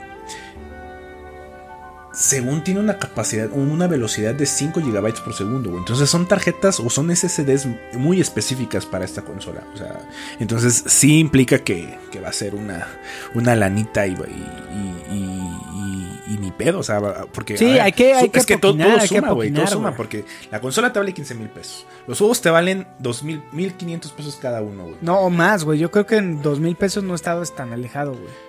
[2.19, 5.69] según tiene una capacidad, una velocidad de 5 GB por segundo.
[5.69, 5.79] güey.
[5.79, 9.63] Entonces son tarjetas o son SSDs muy específicas para esta consola.
[9.73, 9.99] O sea,
[10.39, 12.87] entonces sí implica que, que va a ser una,
[13.35, 16.79] una lanita y, y, y- y- y ni pedo.
[16.79, 16.99] O sea,
[17.33, 19.51] porque Sí, ver, hay que- hay su- que es que todo, que suma, güey.
[19.51, 21.85] Todo suma porque la consola te vale 15 mil pesos.
[22.05, 24.95] Los juegos te valen 2 mil, 1500 pesos cada uno, güey.
[25.01, 25.79] No, o más, güey.
[25.79, 28.48] Yo creo que en 2 mil pesos no estabas tan alejado, güey.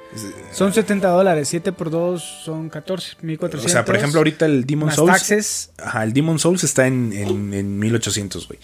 [0.52, 3.64] Son 70 dólares, 7 por 2 son 14, 1400.
[3.64, 5.12] O sea, por ejemplo, ahorita el Demon más Souls.
[5.12, 5.70] taxes.
[5.78, 8.58] Ajá, el Demon Souls está en, en, en 1800, güey.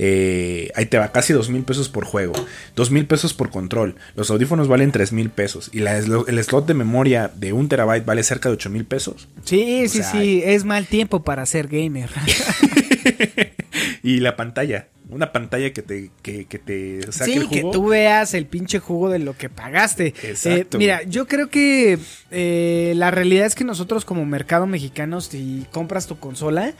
[0.00, 2.32] Eh, ahí te va casi 2 mil pesos por juego.
[2.76, 3.96] 2 mil pesos por control.
[4.16, 5.70] Los audífonos valen 3 mil pesos.
[5.72, 9.28] Y la, el slot de memoria de un terabyte vale cerca de 8 mil pesos.
[9.44, 12.10] Sí, O sí, sea, sí, es mal tiempo para ser gamer.
[14.02, 14.88] Y la pantalla.
[15.10, 18.78] Una pantalla que te, que, que te saque Sí, el que tú veas el pinche
[18.78, 20.08] jugo de lo que pagaste.
[20.22, 21.98] Exacto, Eh, mira, yo creo que
[22.30, 26.74] eh, la realidad es que nosotros como mercado mexicano, si compras tu consola,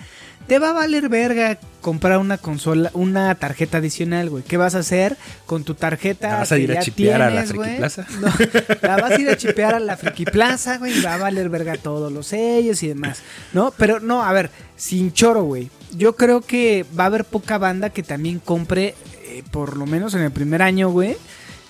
[0.49, 4.43] te va a valer verga comprar una consola, una tarjeta adicional, güey.
[4.43, 6.29] ¿Qué vas a hacer con tu tarjeta?
[6.29, 7.77] ¿La vas a ir a chipear a la Friki?
[7.77, 8.07] Plaza?
[8.21, 8.33] No,
[8.83, 11.51] la vas a ir a chipear a la Friki Plaza, güey, y va a valer
[11.51, 13.21] verga todos los sellos y demás,
[13.53, 13.73] ¿no?
[13.77, 15.71] Pero no, a ver, sin choro, güey.
[15.93, 20.15] Yo creo que va a haber poca banda que también compre, eh, por lo menos
[20.15, 21.17] en el primer año, güey,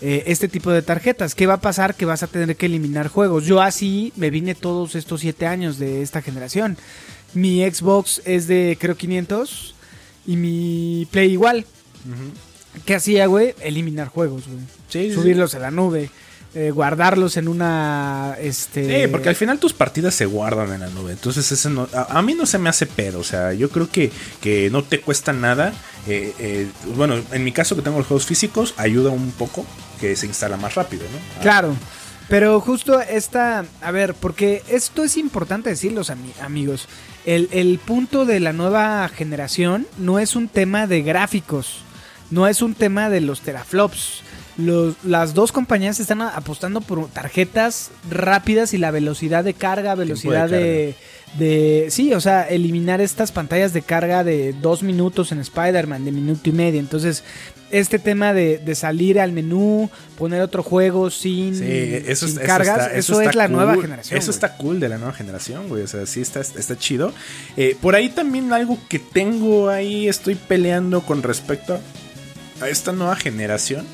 [0.00, 1.34] eh, este tipo de tarjetas.
[1.34, 1.96] ¿Qué va a pasar?
[1.96, 3.44] Que vas a tener que eliminar juegos.
[3.44, 6.78] Yo así me vine todos estos siete años de esta generación.
[7.34, 9.74] Mi Xbox es de, creo, 500
[10.26, 11.64] y mi Play igual.
[12.84, 13.54] ¿Qué hacía, güey?
[13.60, 14.60] Eliminar juegos, güey.
[14.88, 16.10] Sí, sí, Subirlos a la nube.
[16.54, 18.36] eh, guardarlos en una.
[18.40, 19.02] Este.
[19.02, 21.12] Sí, porque al final tus partidas se guardan en la nube.
[21.12, 23.18] Entonces, ese no, a, a mí no se me hace pedo.
[23.20, 24.10] O sea, yo creo que,
[24.40, 25.72] que no te cuesta nada.
[26.06, 29.66] Eh, eh, bueno, en mi caso que tengo los juegos físicos, ayuda un poco
[30.00, 31.42] que se instala más rápido, ¿no?
[31.42, 31.74] Claro.
[32.28, 36.86] Pero justo esta, a ver, porque esto es importante decirlo, ami- amigos.
[37.24, 41.78] El, el punto de la nueva generación no es un tema de gráficos,
[42.30, 44.22] no es un tema de los teraflops.
[44.58, 50.48] Los- las dos compañías están apostando por tarjetas rápidas y la velocidad de carga, velocidad
[50.50, 50.96] de,
[51.38, 51.86] de...
[51.90, 56.48] Sí, o sea, eliminar estas pantallas de carga de dos minutos en Spider-Man, de minuto
[56.48, 56.80] y medio.
[56.80, 57.22] Entonces,
[57.70, 62.42] este tema de, de salir al menú, poner otro juego sin, Sí, eso, sin es-
[62.42, 63.56] eso cargas, está- eso, está es la cool.
[63.56, 64.18] nueva generación.
[64.18, 65.84] Eso está cool de la nueva generación, güey.
[65.84, 67.12] O sea, sí está, está chido.
[67.56, 71.78] Eh, por ahí también algo que tengo ahí, estoy peleando con respecto
[72.60, 73.86] a esta nueva generación.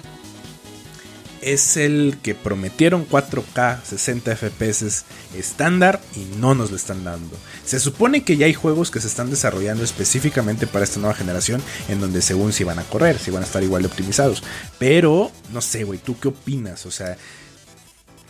[1.45, 5.05] Es el que prometieron 4K 60 FPS
[5.37, 7.37] estándar y no nos lo están dando.
[7.65, 11.63] Se supone que ya hay juegos que se están desarrollando específicamente para esta nueva generación
[11.89, 14.43] en donde según si van a correr, si van a estar igual de optimizados.
[14.79, 16.87] Pero, no sé, güey, ¿tú qué opinas?
[16.87, 17.17] O sea,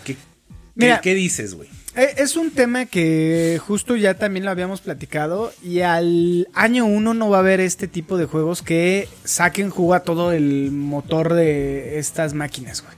[0.04, 0.18] ¿qué, qué-
[0.74, 1.00] Mira.
[1.00, 1.68] qué dices, güey?
[1.96, 7.14] Eh, Es un tema que justo ya también lo habíamos platicado y al año uno
[7.14, 11.34] no va a haber este tipo de juegos que saquen jugo a todo el motor
[11.34, 12.94] de estas máquinas, güey.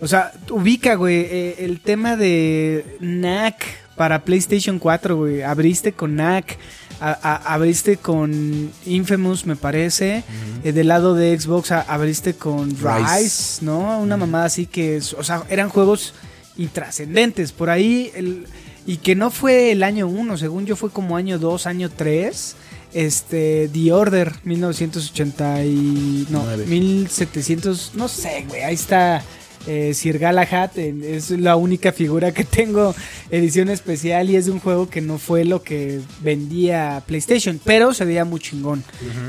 [0.00, 3.64] O sea, ubica, güey, eh, el tema de NAC
[3.96, 5.42] para PlayStation 4, güey.
[5.42, 6.56] Abriste con NAC,
[7.00, 10.22] a- a- abriste con Infamous, me parece.
[10.62, 13.18] Eh, del lado de Xbox a- abriste con Rise.
[13.22, 13.98] Rise, ¿no?
[14.00, 16.14] Una mamada así que, es- o sea, eran juegos
[16.58, 17.52] intrascendentes.
[17.52, 18.46] Por ahí, el,
[18.86, 22.56] y que no fue el año 1, según yo fue como año 2, año 3.
[22.94, 26.26] Este, The Order, 1980 y...
[26.30, 26.64] No, Nueve.
[26.66, 29.22] 1700, no sé, güey, ahí está
[29.66, 32.94] eh, Sir Galahad, es la única figura que tengo
[33.30, 37.92] edición especial y es de un juego que no fue lo que vendía PlayStation, pero
[37.92, 38.82] se veía muy chingón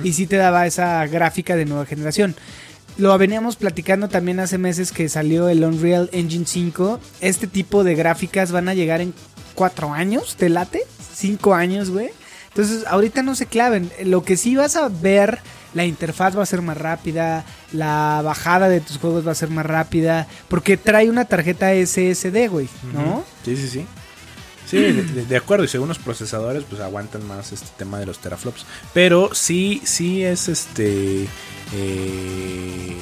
[0.03, 2.35] y sí te daba esa gráfica de nueva generación.
[2.99, 6.99] Lo veníamos platicando también hace meses que salió el Unreal Engine 5.
[7.21, 9.13] Este tipo de gráficas van a llegar en
[9.55, 10.81] cuatro años, ¿te late?
[11.13, 12.09] Cinco años, güey.
[12.49, 13.89] Entonces, ahorita no se claven.
[14.03, 15.39] Lo que sí vas a ver,
[15.73, 19.49] la interfaz va a ser más rápida, la bajada de tus juegos va a ser
[19.49, 23.23] más rápida, porque trae una tarjeta SSD, güey, ¿no?
[23.45, 23.85] Sí, sí, sí.
[24.69, 25.63] Sí, de, acuerdo.
[25.63, 28.65] Y según los procesadores, pues aguantan más este tema de los teraflops.
[28.93, 31.27] Pero sí, sí es este.
[31.73, 32.95] eh,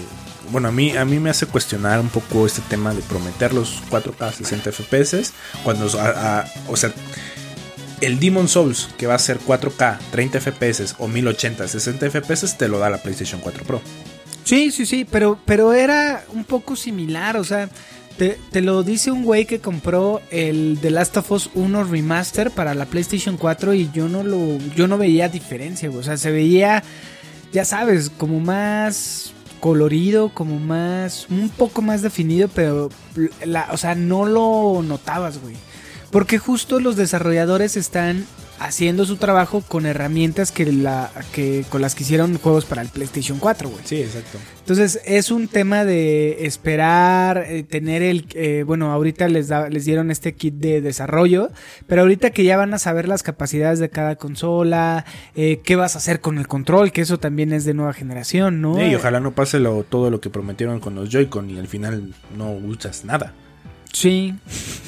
[0.49, 3.83] bueno, a mí, a mí me hace cuestionar un poco este tema de prometer los
[3.89, 5.33] 4K 60 FPS.
[5.65, 6.93] Cuando, o sea,
[7.99, 12.69] el Demon Souls, que va a ser 4K 30 FPS o 1080 60 FPS, te
[12.69, 13.81] lo da la PlayStation 4 Pro.
[14.45, 17.69] Sí, sí, sí, pero, pero era un poco similar, o sea,
[18.17, 22.73] te, lo dice un güey que compró el The Last of Us 1 Remaster para
[22.73, 26.31] la PlayStation 4 y yo no lo, yo no veía diferencia, güey, o sea, se
[26.31, 26.83] veía,
[27.53, 32.89] ya sabes, como más colorido, como más, un poco más definido, pero,
[33.45, 35.55] la, o sea, no lo notabas, güey.
[36.11, 38.25] Porque justo los desarrolladores están
[38.59, 42.89] haciendo su trabajo con herramientas que la que con las que hicieron juegos para el
[42.89, 43.81] PlayStation 4, güey.
[43.85, 44.37] Sí, exacto.
[44.59, 49.85] Entonces es un tema de esperar, eh, tener el, eh, bueno, ahorita les da, les
[49.85, 51.49] dieron este kit de desarrollo,
[51.87, 55.95] pero ahorita que ya van a saber las capacidades de cada consola, eh, qué vas
[55.95, 58.75] a hacer con el control, que eso también es de nueva generación, ¿no?
[58.75, 61.67] Sí, y ojalá no pase lo, todo lo que prometieron con los Joy-Con y al
[61.67, 63.33] final no usas nada.
[63.99, 64.35] Sí.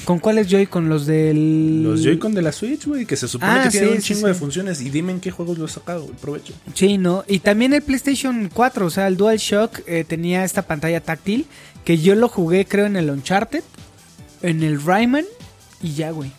[0.04, 0.66] ¿Con cuáles Joy?
[0.68, 3.90] Con los del Los Joy-Con de la Switch, güey, que se supone Ah, que tienen
[3.90, 4.32] sí, un sí, chingo sí.
[4.32, 4.80] de funciones.
[4.80, 6.52] Y dime en qué juegos lo has sacado, el provecho.
[6.74, 7.24] Sí, ¿no?
[7.26, 11.46] Y también el PlayStation 4, o sea, el DualShock eh, tenía esta pantalla táctil
[11.84, 13.64] que yo lo jugué creo en el Uncharted,
[14.42, 15.24] en el Rayman
[15.82, 16.30] y ya, güey.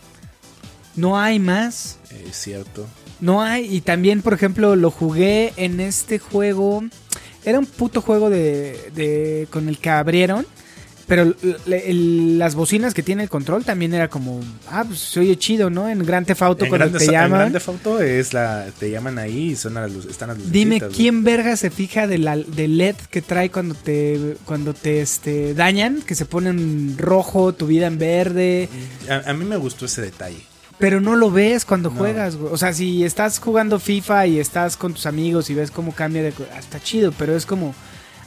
[0.95, 1.97] No hay más.
[2.29, 2.87] Es cierto.
[3.19, 3.65] No hay.
[3.73, 6.83] Y también, por ejemplo, lo jugué en este juego.
[7.43, 10.45] era un puto juego de, de con el que abrieron.
[11.11, 11.35] Pero
[11.67, 15.69] el- las bocinas que tiene el control también era como, ah, pues se oye chido,
[15.69, 15.89] ¿no?
[15.89, 17.39] En Grand Theft Auto En cuando te Theft- en llaman.
[17.39, 20.53] Grand Theft Auto es la, te llaman ahí y son las luces, están las lucecitas,
[20.53, 20.81] Dime.
[20.95, 25.53] ¿quién verga se fija de la, del LED que trae cuando te, cuando te este,
[25.53, 26.01] dañan?
[26.01, 28.69] Que se pone en rojo, tu vida en verde.
[29.09, 30.39] A, a mí me gustó ese detalle.
[30.79, 31.97] Pero no lo ves cuando No.
[31.97, 32.53] juegas, güey.
[32.53, 36.23] O sea, si estás jugando FIFA y estás con tus amigos y ves cómo cambia
[36.23, 36.33] de...
[36.55, 37.75] ah, Está chido, pero es como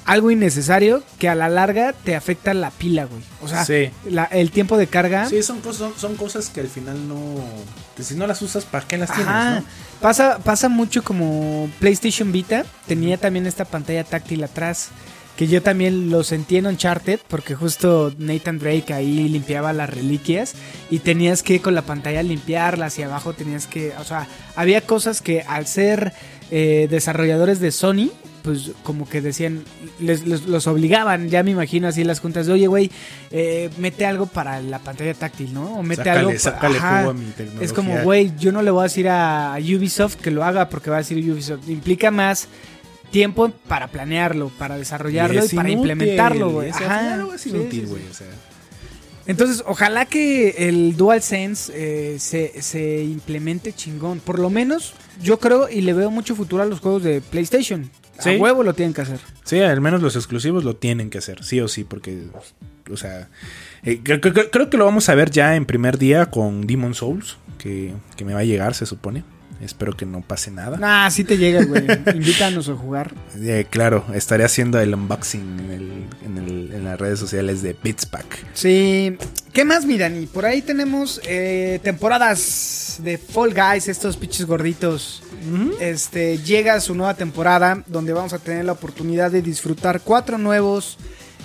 [0.04, 3.22] algo innecesario que a la larga te afecta la pila, güey.
[3.42, 3.90] O sea, Sí.
[4.08, 5.28] la- el tiempo de carga...
[5.28, 7.16] Sí, son cosas, son, son cosas que al final no.
[7.96, 9.22] Que si no las usas, ¿para qué las Ajá.
[9.22, 9.68] tienes, no?
[10.00, 12.64] Pasa, pasa mucho como PlayStation Vita.
[12.86, 14.88] Tenía también esta pantalla táctil atrás.
[15.36, 17.20] Que yo también lo sentí en Uncharted.
[17.28, 20.54] Porque justo Nathan Drake ahí limpiaba las reliquias.
[20.90, 22.98] Y tenías que con la pantalla limpiarlas.
[22.98, 23.92] Y abajo tenías que.
[23.98, 26.12] O sea, había cosas que al ser
[26.50, 28.10] eh, desarrolladores de Sony.
[28.44, 29.64] Pues como que decían,
[30.00, 32.90] les, les- los obligaban, ya me imagino así las juntas de, oye, güey,
[33.30, 35.78] eh, mete algo para la pantalla táctil, ¿no?
[35.78, 36.98] O mete Sácale, algo pa- sácale ajá.
[36.98, 37.64] jugo a mi tecnología.
[37.64, 40.90] Es como, güey, yo no le voy a decir a Ubisoft que lo haga porque
[40.90, 41.66] va a decir Ubisoft.
[41.70, 42.46] Implica más
[43.10, 46.70] tiempo para planearlo, para desarrollarlo y, para inútil, implementarlo, güey.
[46.70, 47.70] o sea, Ajá, sí, sí, güey.
[47.70, 48.08] sí.
[48.10, 48.26] O sea,
[49.26, 54.20] Entonces, ojalá que el DualSense eh, se, se implemente chingón.
[54.20, 57.90] Por lo menos, yo creo y le veo mucho futuro a los juegos de PlayStation.
[58.18, 58.30] Sí.
[58.36, 59.18] A huevo lo tienen que hacer.
[59.44, 62.26] sí, al menos los exclusivos lo tienen que hacer, sí o sí, porque.
[62.90, 63.28] O sea.
[63.82, 66.94] eh, creo, creo- creo que lo vamos a ver ya en primer día con Demon
[66.94, 69.24] Souls, que, que me va a llegar, se supone.
[69.60, 70.76] Espero que no pase nada.
[70.76, 71.84] Nah, sí te llega, güey.
[72.14, 73.14] Invítanos a jugar.
[73.40, 77.74] Eh, claro, estaré haciendo el unboxing en, el- en el- en las redes sociales de
[77.82, 78.44] Bitspack.
[78.52, 79.16] Sí.
[79.54, 80.20] ¿Qué más, miran?
[80.20, 85.22] Y por ahí tenemos eh, temporadas de Fall Guys, estos pinches gorditos.
[85.78, 90.98] Este llega su nueva temporada donde vamos a tener la oportunidad de disfrutar cuatro nuevos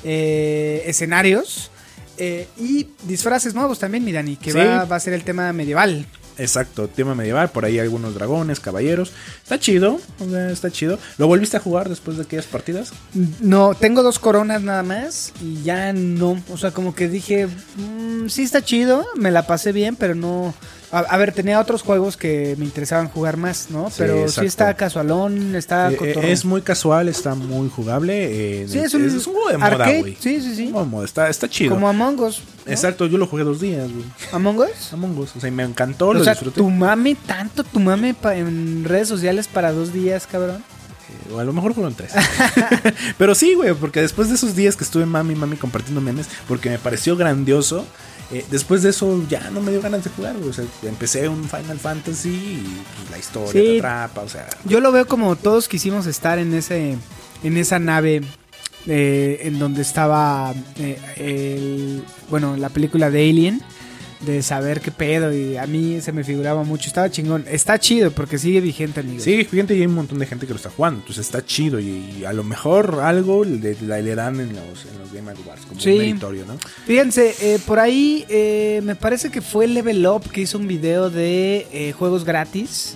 [0.03, 1.69] eh, escenarios
[2.17, 4.57] eh, y disfraces nuevos también, mi Dani, que Sí.
[4.57, 6.05] va, va a ser el tema medieval.
[6.39, 9.11] Exacto, tema medieval, por ahí algunos dragones, caballeros.
[9.43, 9.99] Está chido,
[10.49, 10.97] está chido.
[11.17, 12.93] ¿Lo volviste a jugar después de aquellas partidas?
[13.41, 16.41] No, tengo dos coronas nada más y ya no.
[16.49, 20.53] O sea, como que dije, mm, sí está chido, me la pasé bien, pero no.
[20.91, 23.91] A, a ver, tenía otros juegos que me interesaban jugar más, ¿no?
[23.97, 28.63] Pero sí está casualón, está Eh, eh, es muy casual, está muy jugable.
[28.63, 30.17] eh, Sí, es un, juego de moda, güey.
[30.19, 30.67] Sí, sí, sí.
[30.67, 31.75] Moda, está, está chido.
[31.75, 32.41] Como Among Us.
[32.65, 32.71] ¿no?
[32.71, 34.05] Exacto, yo lo jugué dos días, güey.
[34.31, 34.91] Among Us.
[34.93, 36.57] Among Us, o sea, me encantó, O lo sea, disfruté.
[36.57, 40.63] tu mame, tanto tu mame en redes sociales para dos días, cabrón.
[41.09, 42.13] Eh, O a lo mejor fueron tres.
[43.17, 46.69] Pero sí, güey, porque después de esos días que estuve mami, mami compartiendo memes, porque
[46.69, 47.85] me pareció grandioso,
[48.31, 50.49] eh, después de eso ya no me dio ganas de jugar, güey.
[50.49, 53.67] O sea, empecé un Final Fantasy y pues, la historia Sí.
[53.67, 54.47] te atrapa, o sea.
[54.65, 56.95] Yo lo veo como todos quisimos estar en ese
[57.43, 58.21] en esa nave
[58.87, 63.61] eh, en donde estaba eh, el, bueno, la película de Alien
[64.21, 68.11] de saber qué pedo y a mí se me figuraba mucho, estaba chingón, está chido
[68.11, 69.23] porque sigue vigente, amigo.
[69.23, 71.79] Sí, fíjate, y hay un montón de gente que lo está jugando, entonces está chido
[71.79, 75.65] y, y a lo mejor algo le, le- dan en los, en los Game Awards,
[75.65, 75.91] como Sí.
[75.91, 76.57] un meritorio, ¿no?
[76.85, 81.09] Fíjense, eh, por ahí eh, me parece que fue Level Up que hizo un video
[81.09, 82.95] de eh, juegos gratis.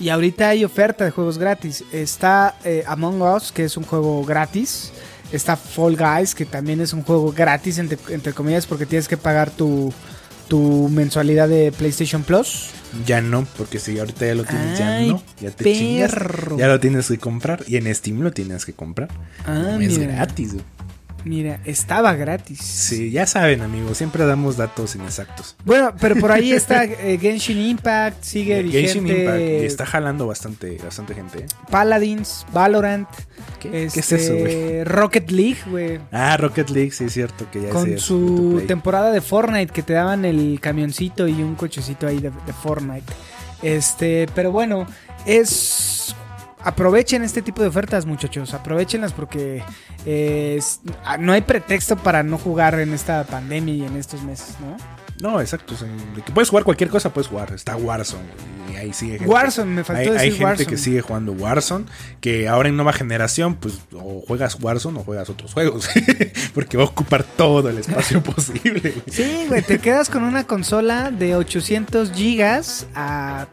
[0.00, 1.84] Y ahorita hay oferta de juegos gratis.
[1.92, 4.92] Está eh, Among Us, que es un juego gratis.
[5.30, 9.16] Está Fall Guys, que también es un juego gratis, entre, entre comillas, porque tienes que
[9.18, 9.92] pagar tu,
[10.50, 12.70] tu mensualidad de PlayStation Plus.
[13.06, 16.58] Ya no, porque si ahorita ya lo tienes, ya no, ya te chingas, perro.
[16.58, 19.08] ya lo tienes que comprar y en Steam lo tienes que comprar.
[19.46, 20.64] Ah, No es gratis, güey.
[21.24, 22.60] Mira, estaba gratis.
[22.60, 25.56] Sí, ya saben, amigos, siempre damos datos inexactos.
[25.64, 29.24] Bueno, pero por ahí está eh, Genshin Impact, sigue Genshin vigente.
[29.24, 31.40] Impact y está jalando bastante, bastante gente.
[31.40, 31.46] ¿eh?
[31.70, 33.08] Paladins, Valorant.
[33.58, 34.84] ¿Qué, ¿Qué es este, eso, güey?
[34.84, 36.00] Rocket League, güey.
[36.12, 39.82] Ah, Rocket League, sí es cierto que ya Con es su temporada de Fortnite que
[39.82, 43.12] te daban el camioncito y un cochecito ahí de, de Fortnite.
[43.62, 44.86] Este, pero bueno,
[45.26, 46.14] es
[46.64, 48.54] aprovechen este tipo de ofertas, muchachos.
[48.54, 49.62] Aprovechenlas porque
[50.06, 50.60] eh,
[51.04, 54.76] ah, no hay pretexto para no jugar en esta pandemia y en estos meses, ¿no?
[55.20, 55.74] No, exacto.
[56.16, 57.52] de que puedes jugar cualquier cosa, puedes jugar.
[57.52, 58.24] Está Warzone.
[58.72, 59.26] Y ahí sigue gente.
[59.26, 60.66] Warzone, me faltó hay, hay decir gente Warzone.
[60.66, 61.84] que sigue jugando Warzone,
[62.20, 65.90] que ahora en nueva generación, pues o juegas Warzone o juegas otros juegos,
[66.54, 68.94] porque va a ocupar todo el espacio posible.
[69.10, 73.48] Sí, güey, te quedas con una consola de 800 gigas a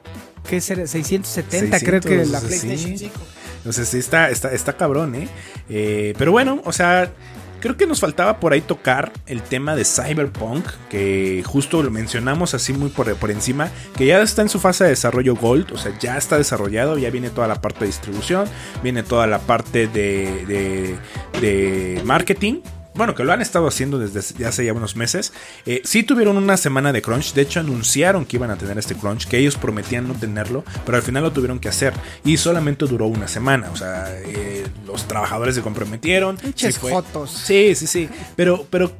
[0.47, 0.87] ¿qué será?
[0.87, 2.47] 670, creo que 600, la sí.
[2.47, 3.13] PlayStation 5.
[3.57, 5.27] Entonces sí está, está, está cabrón, ¿eh?
[5.69, 7.11] Eh, Pero bueno, o sea,
[7.59, 12.53] Creo que nos faltaba por ahí tocar el tema de Cyberpunk, que justo lo mencionamos
[12.53, 15.77] así muy por, por encima, que ya está en su fase de desarrollo Gold, o
[15.77, 18.47] sea, ya está desarrollado, ya viene toda la parte de distribución,
[18.83, 20.95] viene toda la parte de, de,
[21.41, 22.61] de marketing
[22.97, 25.33] bueno, que lo han estado haciendo desde hace ya unos meses.
[25.65, 28.95] Eh, sí tuvieron una semana de crunch, de hecho anunciaron que iban a tener este
[28.95, 31.93] crunch, que ellos prometían no tenerlo, pero al final lo tuvieron que hacer
[32.23, 33.69] y solamente duró una semana.
[33.71, 36.37] O sea, eh, los trabajadores se comprometieron.
[36.37, 37.31] Pinches sí jotos.
[37.31, 38.09] Sí, sí, sí.
[38.35, 38.91] Pero, pero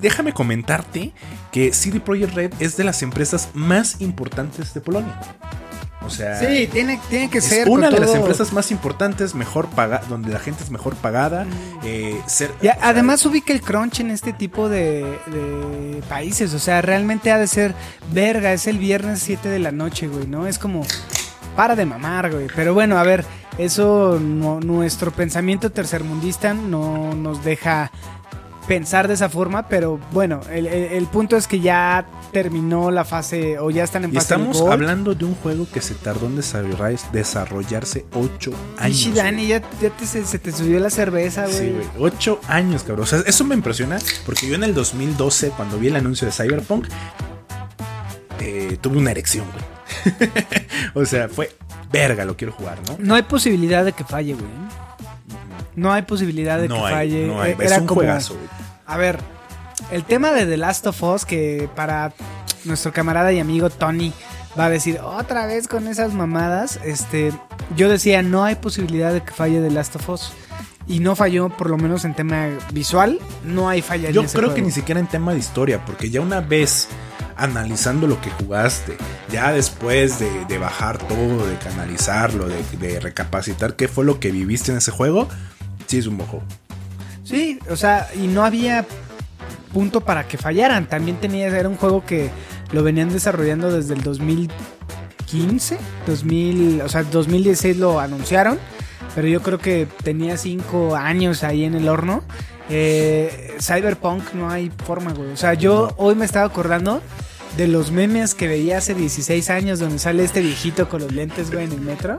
[0.00, 1.12] déjame comentarte
[1.52, 5.20] que CD Projekt Red es de las empresas más importantes de Polonia.
[6.06, 7.68] O sea, Sí, tiene, tiene que es ser.
[7.68, 11.46] una de las empresas más importantes, mejor pagada, donde la gente es mejor pagada.
[11.84, 16.02] eh, ser, Y a- o sea, además ubica el crunch en este tipo de, de
[16.08, 16.52] países.
[16.54, 17.74] O sea, realmente ha de ser
[18.12, 18.52] verga.
[18.52, 20.46] Es el viernes 7 de la noche, güey, ¿no?
[20.46, 20.82] Es como.
[21.56, 22.48] Para de mamar, güey.
[22.56, 23.24] Pero bueno, a ver,
[23.58, 27.92] eso no- nuestro pensamiento tercermundista no nos deja
[28.66, 33.04] pensar de esa forma, pero bueno, el, el- el punto es que ya terminó la
[33.04, 36.26] fase o ya están en Y fase estamos hablando de un juego que se tardó
[36.26, 38.96] en desarrollar- desarrollarse 8 años.
[38.98, 41.58] Pichi Dani, ya, ya te- se, se te subió la cerveza, güey.
[41.58, 41.86] Sí, güey.
[41.98, 43.04] 8 años, cabrón.
[43.04, 46.32] O sea, eso me impresiona porque yo en el 2012, cuando vi el anuncio de
[46.32, 46.86] Cyberpunk,
[48.40, 50.30] eh, tuve una erección, güey.
[50.94, 51.50] o sea, fue
[51.92, 52.96] verga, lo quiero jugar, ¿no?
[52.98, 54.46] No hay posibilidad de que falle, güey.
[55.76, 57.26] No hay posibilidad de no que hay, falle.
[57.26, 57.52] no hay.
[57.52, 58.36] Eh, Es Era un como- juegazo.
[58.86, 59.18] A ver,
[59.90, 62.12] el tema de The Last of Us, que para
[62.64, 64.12] nuestro camarada y amigo Tony
[64.58, 66.78] va a decir otra vez con esas mamadas.
[66.84, 67.32] Este,
[67.76, 70.32] yo decía, no hay posibilidad de que falle The Last of Us.
[70.86, 74.36] Y no falló, por lo menos en tema visual, no hay falla en Yo ese
[74.36, 76.88] creo que ni siquiera en tema de historia, porque ya una vez
[77.36, 78.96] analizando lo que jugaste,
[79.32, 84.30] ya después de, de bajar todo, de canalizarlo, de, de recapacitar qué fue lo que
[84.30, 85.26] viviste en ese juego,
[85.94, 86.42] sí es un juego.
[87.22, 88.84] Sí, o sea, y no había
[89.72, 90.88] punto para que fallaran.
[90.88, 92.30] También tenía, era un juego que
[92.72, 98.58] lo venían desarrollando desde el 2015, 2000, o sea, 2016 lo anunciaron,
[99.14, 102.22] pero yo creo que tenía cinco años ahí en el horno.
[102.68, 105.30] Eh, Cyberpunk no hay forma, güey.
[105.30, 107.00] O sea, yo hoy me estaba acordando
[107.56, 111.50] de los memes que veía hace 16 años donde sale este viejito con los lentes,
[111.52, 112.18] güey, en el metro.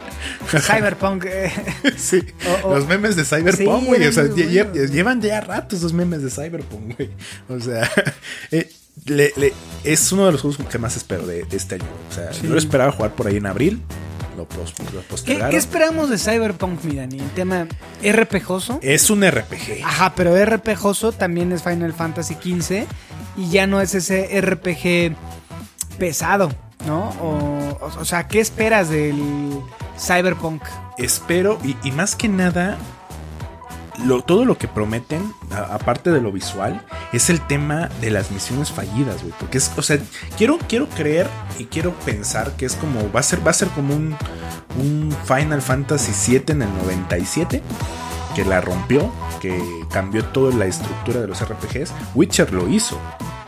[0.49, 1.25] Cyberpunk.
[1.25, 1.51] eh,
[1.97, 2.21] Sí,
[2.63, 4.07] O- o- los memes de Cyberpunk, Sí, güey.
[4.07, 7.09] o sea, lle- llevan ya ratos esos memes de Cyberpunk, güey.
[7.49, 7.89] O sea,
[8.51, 8.71] eh,
[9.05, 11.86] le- le- es uno de los juegos que más espero de, de este año.
[12.09, 12.41] O sea, Sí.
[12.43, 13.81] yo lo esperaba jugar por ahí en abril.
[14.38, 17.19] Lo, lo ¿Qué, esperamos de Cyberpunk, mi Dani?
[17.19, 17.67] El tema
[18.03, 18.79] RPGoso.
[18.81, 19.81] Es un RPG.
[19.81, 22.86] Ajá, pero RPGoso también es Final Fantasy XV
[23.38, 25.15] y ya no es ese RPG
[25.97, 26.51] pesado,
[26.86, 27.09] ¿no?
[27.21, 29.59] O, o- sea, ¿qué esperas del
[29.99, 30.61] Cyberpunk?
[30.97, 32.77] espero y, más que nada
[34.25, 36.81] todo lo que prometen aparte de lo visual
[37.11, 39.97] es el tema de las misiones fallidas güey porque es o sea
[40.38, 41.27] quiero quiero creer
[41.59, 44.15] y quiero pensar que es como va a ser va a ser como un
[44.79, 47.61] un Final Fantasy 7 en el 97
[48.36, 49.11] que la rompió
[49.41, 49.57] que
[49.89, 52.99] cambió toda la estructura de los RPGs Witcher lo hizo.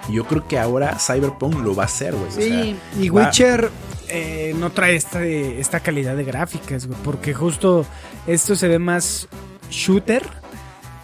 [0.09, 2.27] Y yo creo que ahora Cyberpunk lo va a hacer güey.
[2.27, 2.65] O sea,
[2.99, 3.69] y va- Witcher
[4.09, 7.85] eh, no trae este- esta calidad de gráficas, güey, porque justo
[8.25, 9.27] esto se ve más
[9.69, 10.23] shooter,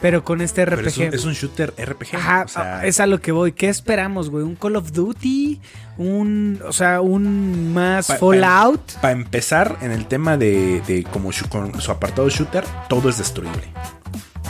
[0.04, 0.88] pero con este pero RPG.
[0.88, 3.54] es, un, es un shooter RPG Ajá, o sea, es a lo que voy.
[3.54, 4.44] ¿Qué esperamos, güey?
[4.44, 5.62] ¿Un Call of Duty?
[5.98, 8.82] ¿Un, o sea, un más Pa- Fallout?
[9.00, 13.64] Para empezar, en el tema de, de como con su apartado shooter, todo es destruible.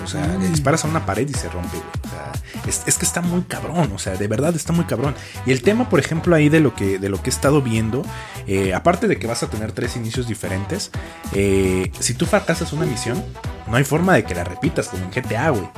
[0.03, 1.89] O sea, le disparas a una pared y se rompe, güey.
[2.05, 2.31] O sea,
[2.67, 5.15] es, es que está muy cabrón, o sea, de verdad está muy cabrón.
[5.45, 8.03] Y el tema, por ejemplo, ahí de lo que, de lo que he estado viendo,
[8.47, 10.91] eh, aparte de que vas a tener tres inicios diferentes,
[11.33, 13.23] eh, si tú fracasas una misión,
[13.67, 15.69] no hay forma de que la repitas como en GTA, güey.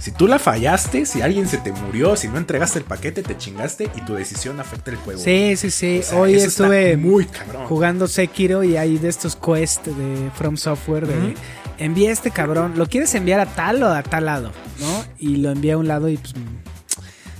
[0.00, 3.38] Si tú la fallaste, si alguien se te murió, si no entregaste el paquete, te
[3.38, 5.18] chingaste y tu decisión afecta el juego.
[5.18, 6.00] Sí, sí, sí.
[6.00, 7.66] O sea, Hoy estuve muy cabrón.
[7.66, 11.34] jugando Sekiro y hay de estos quest de From Software de.
[11.78, 14.52] Envía a este cabrón, ¿lo quieres enviar a tal o a tal lado?
[14.80, 15.04] ¿No?
[15.18, 16.34] Y lo envía a un lado y pues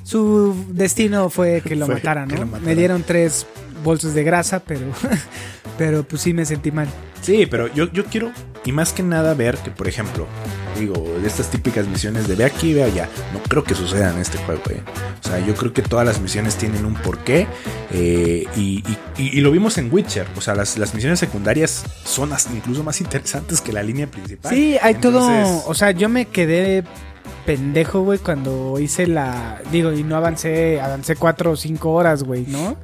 [0.02, 2.36] su destino fue que lo mataran, ¿no?
[2.36, 2.64] lo mataran.
[2.66, 3.46] Me dieron tres
[3.82, 4.86] bolsas de grasa, pero
[5.78, 6.88] pero pues sí me sentí mal.
[7.22, 8.30] Sí, pero yo, yo quiero,
[8.66, 10.26] y más que nada, ver que, por ejemplo,
[10.78, 14.18] digo, de estas típicas misiones de ve aquí, ve allá, no creo que suceda en
[14.18, 14.82] este juego, eh.
[15.24, 17.46] O sea, yo creo que todas las misiones tienen un porqué,
[17.92, 21.84] eh, y, y- y- y lo vimos en Witcher, o sea, las, las misiones secundarias
[22.04, 24.52] son hasta incluso más interesantes que la línea principal.
[24.54, 25.28] Sí, hay todo,
[25.66, 26.84] o sea, yo me quedé
[27.46, 32.46] pendejo, güey, cuando hice la, digo, y no avancé, avancé cuatro o cinco horas, güey,
[32.48, 32.76] ¿no?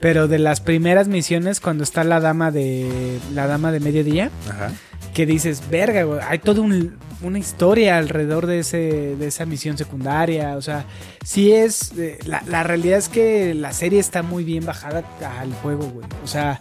[0.00, 4.72] Pero de las primeras misiones, cuando está la dama de, la dama de mediodía, ajá.
[5.14, 9.76] Que dices, verga, güey, hay toda un- una historia alrededor de, ese, de esa misión
[9.76, 10.56] secundaria.
[10.56, 10.86] O sea,
[11.24, 11.92] sí es.
[11.98, 15.04] eh, la, la realidad es que la serie está muy bien bajada
[15.40, 16.06] al juego, güey.
[16.24, 16.58] O sea,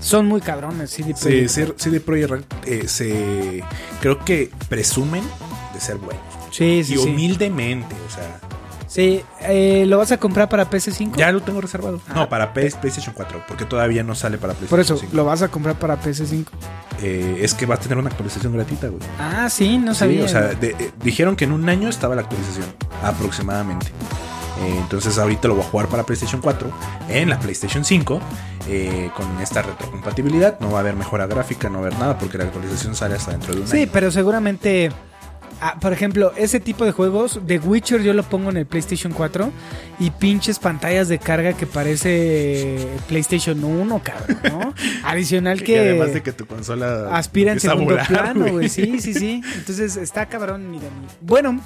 [0.00, 1.50] son muy cabrones, CD Sí, Projekt.
[1.50, 3.62] sí, CD Projekt Red, eh, se
[4.00, 5.22] creo que presumen
[5.74, 6.22] de ser buenos.
[6.50, 7.08] Sí, sí, y sí.
[7.08, 8.40] humildemente, o sea,
[8.92, 11.14] Sí, eh, ¿lo vas a comprar para PS5?
[11.14, 12.00] ya lo tengo reservado.
[12.08, 12.12] Ah.
[12.14, 15.14] No, para PS PlayStation 4, porque todavía no sale para PlayStation Por eso, 5.
[15.14, 16.46] ¿lo vas a comprar para PS5?
[17.00, 19.00] Eh, es que va a tener una actualización gratuita, güey.
[19.20, 20.24] Ah, sí, no Sí, sabía.
[20.24, 22.66] o sea, de- eh, dijeron que en un año estaba la actualización,
[23.04, 23.86] aproximadamente.
[23.86, 26.68] Eh, entonces ahorita lo voy a jugar para PlayStation 4
[27.08, 28.20] en la PlayStation 5
[28.68, 30.58] eh, con esta retrocompatibilidad.
[30.60, 33.14] No va a haber mejora gráfica, no va a haber nada porque la actualización sale
[33.14, 33.90] hasta dentro de un Sí, año.
[33.92, 34.90] pero seguramente.
[35.60, 39.12] Ah, por ejemplo, ese tipo de juegos, The Witcher yo lo pongo en el PlayStation
[39.12, 39.50] 4
[39.98, 44.74] y pinches pantallas de carga que parece PlayStation 1, cabrón, ¿no?
[45.04, 48.68] Adicional Y que, además de que tu consola aspira en segundo volar, plano, güey.
[48.68, 49.42] Sí, sí, sí.
[49.56, 50.88] Entonces está cabrón, mira.
[51.20, 51.60] Bueno,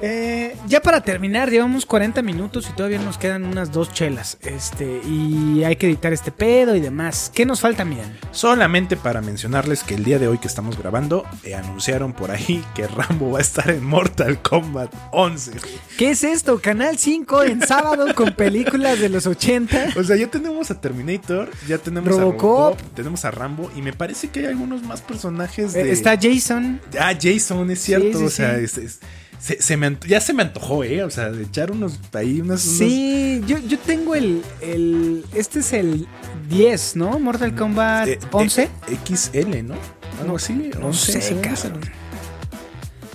[0.00, 4.38] eh, ya para terminar, llevamos 40 minutos y todavía nos quedan unas dos chelas.
[4.42, 7.30] Este, y hay que editar este pedo y demás.
[7.34, 8.16] ¿Qué nos falta, miren?
[8.30, 12.64] Solamente para mencionarles que el día de hoy que estamos grabando, eh, anunciaron por ahí
[12.74, 15.52] que Rambo va a estar en Mortal Kombat 11.
[15.98, 16.60] ¿Qué es esto?
[16.60, 19.88] Canal 5 en sábado con películas de los 80.
[19.96, 22.74] O sea, ya tenemos a Terminator, ya tenemos Robocop.
[22.74, 25.82] a Robocop, tenemos a Rambo y me parece que hay algunos más personajes de...
[25.88, 26.80] Eh, Está Jason.
[26.98, 28.12] Ah, Jason, es cierto.
[28.12, 28.64] Sí, sí, o sea, sí.
[28.64, 29.00] es- es-
[29.40, 31.04] se, se me, ya se me antojó, ¿eh?
[31.04, 32.60] O sea, de echar unos ahí, unos.
[32.60, 33.42] Sí.
[33.46, 36.06] Yo, yo tengo el, el, Este es el
[36.48, 37.18] 10, ¿no?
[37.18, 38.68] Mortal mm, Kombat eh, 11.
[39.04, 39.74] XL, ¿no?
[40.34, 41.40] Así, no, 11.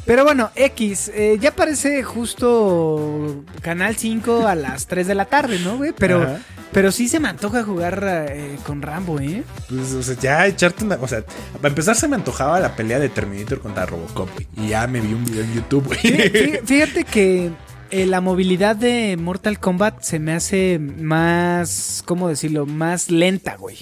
[0.10, 5.60] Pero bueno, X, eh, ya parece justo Canal 5 a las 3 de la tarde,
[5.60, 5.94] ¿no, güey?
[5.96, 6.40] Pero, Ajá.
[6.72, 9.44] pero sí se me antoja jugar eh, con Rambo, ¿eh?
[9.70, 10.96] Pues, o sea, ya echarte una.
[11.00, 11.24] O sea,
[11.58, 14.48] para empezar se me antojaba la pelea de Terminator contra Robocop, güey.
[14.58, 16.00] Y ya me vi un video en YouTube, güey.
[16.00, 17.52] Fí- fí- Fíjate que
[17.92, 22.66] eh, la movilidad de Mortal Kombat se me hace más, ¿cómo decirlo?
[22.66, 23.78] Más lenta, güey.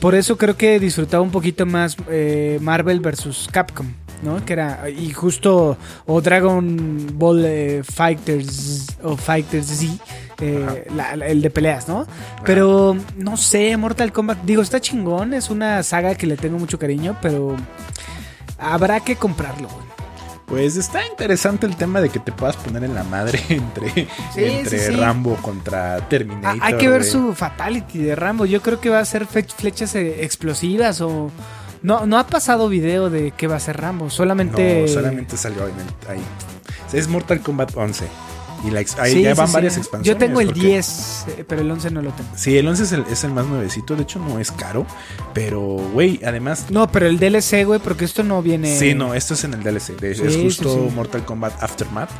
[0.00, 3.48] Por eso creo que disfrutaba un poquito más eh, Marvel vs.
[3.52, 3.86] Capcom,
[4.22, 4.44] ¿no?
[4.44, 9.92] Que era, y justo, o Dragon Ball eh, Fighters, o Fighters Z,
[10.40, 12.06] eh, la- la- el de peleas, ¿no?
[12.44, 16.78] Pero, no sé, Mortal Kombat, digo, está chingón, es una saga que le tengo mucho
[16.78, 17.56] cariño, pero
[18.58, 19.90] habrá que comprarlo, güey.
[20.46, 23.86] Pues está interesante el tema de que te puedas poner en la madre entre,
[24.36, 24.96] entre sí, sí.
[24.98, 26.58] Rambo contra Terminator.
[26.60, 28.46] Ah, hay que ver su fatality de Rambo.
[28.46, 31.30] Yo creo que va a ser flechas eh, explosivas o...
[31.82, 34.10] No, no ha pasado video de qué va a ser Rambo.
[34.10, 34.82] Solamente...
[34.82, 36.20] No, solamente salió ahí.
[36.92, 38.06] Es Mortal Kombat 11.
[38.66, 39.54] Y la ahí Sí, ya van sí.
[39.54, 40.06] varias expansiones.
[40.20, 42.28] Yo tengo el porque- 10, eh, pero el 11 no lo tengo.
[42.36, 43.96] Sí, el 11 es el, es el más nuevecito.
[43.96, 44.86] De hecho, no es caro.
[45.32, 46.66] Pero, güey, además.
[46.70, 48.76] No, pero el DLC, güey, porque esto no viene...
[48.78, 49.96] Sí, no, esto es en el DLC.
[49.96, 50.76] de- es justo.
[50.94, 52.10] Mortal Kombat Aftermath.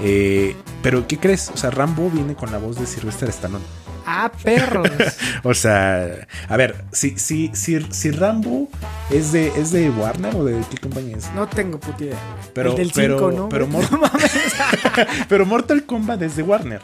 [0.00, 1.50] Eh, pero, ¿qué crees?
[1.52, 3.64] O sea, Rambo viene con la voz de Sylvester Stallone.
[4.10, 4.88] Ah, perros.
[5.44, 8.68] O sea, a ver, si, si, si, si Rambo
[9.10, 11.30] es de, es de Warner o de qué compañía es.
[11.34, 12.16] no tengo puta idea.
[12.54, 13.48] Pero, el del pero, 5, ¿no?
[13.50, 13.66] pero?
[13.68, 14.32] Mor- No mames.
[15.28, 16.82] pero Mortal Kombat es de Warner.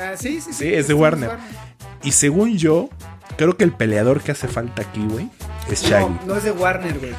[0.00, 0.64] Ah, sí, sí, sí.
[0.64, 1.32] Sí, es de Warner.
[2.02, 2.88] Y según yo,
[3.36, 5.28] creo que el peleador que hace falta aquí, güey,
[5.70, 6.04] es Shaggy.
[6.20, 7.12] No, no es de Warner, güey.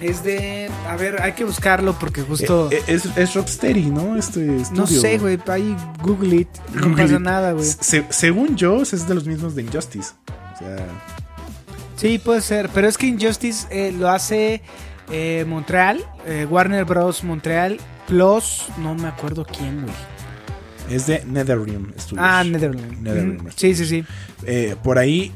[0.00, 0.70] Es de...
[0.88, 2.68] A ver, hay que buscarlo porque justo...
[2.70, 4.16] Eh, eh, es, es Rocksteady, ¿no?
[4.16, 5.38] Este no estudio, sé, güey.
[5.46, 6.48] Ahí Google it.
[6.74, 7.20] No pasa it.
[7.20, 7.64] nada, güey.
[7.64, 10.12] Se- según yo, es de los mismos de Injustice.
[10.54, 10.76] O sea,
[11.96, 14.60] Sí, puede ser, pero es que Injustice eh, lo hace
[15.10, 16.04] eh, Montreal,
[16.50, 17.22] Warner Bros.
[17.24, 19.94] Montreal, plus, no me acuerdo quién, güey.
[20.90, 22.26] es de NetherRealm Studios.
[22.26, 22.44] Ah.
[22.44, 23.50] Netherrealm Ujú.
[23.56, 24.04] Sí, sí, sí.
[24.44, 25.32] Eh, por ahí,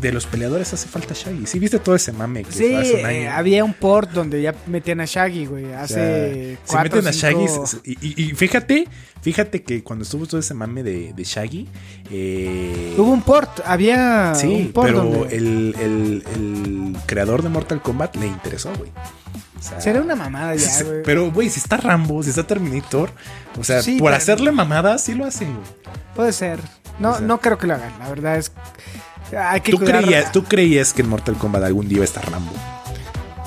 [0.00, 1.46] de los peleadores hace falta Shaggy.
[1.46, 4.54] ¿Sí viste todo ese mame que Sí, hace un eh, había un port donde ya
[4.66, 7.46] metían a Shaggy, güey, O sea, hace se meten a Shaggy
[7.84, 8.88] y, y- y fíjate,
[9.22, 11.68] fíjate que cuando estuvo todo ese mame de, de Shaggy,
[12.10, 15.36] eh, Hubo un port, había sí, un port pero donde...
[15.36, 18.90] el, el- el creador de Mortal Kombat le interesó, güey.
[19.58, 21.02] O sea, Será una mamada ya, güey.
[21.04, 23.10] pero, güey, si está Rambo, si está Terminator,
[23.58, 25.66] o sea, Sí, por hacerle mamadas, sí lo hacen, güey.
[26.14, 26.58] Puede ser.
[26.98, 28.52] No, O sea- no creo que lo hagan, la verdad es...
[29.38, 32.30] Hay que ¿Tú creías, ¿Tú creías que en Mortal Kombat algún día iba a estar
[32.30, 32.52] Rambo?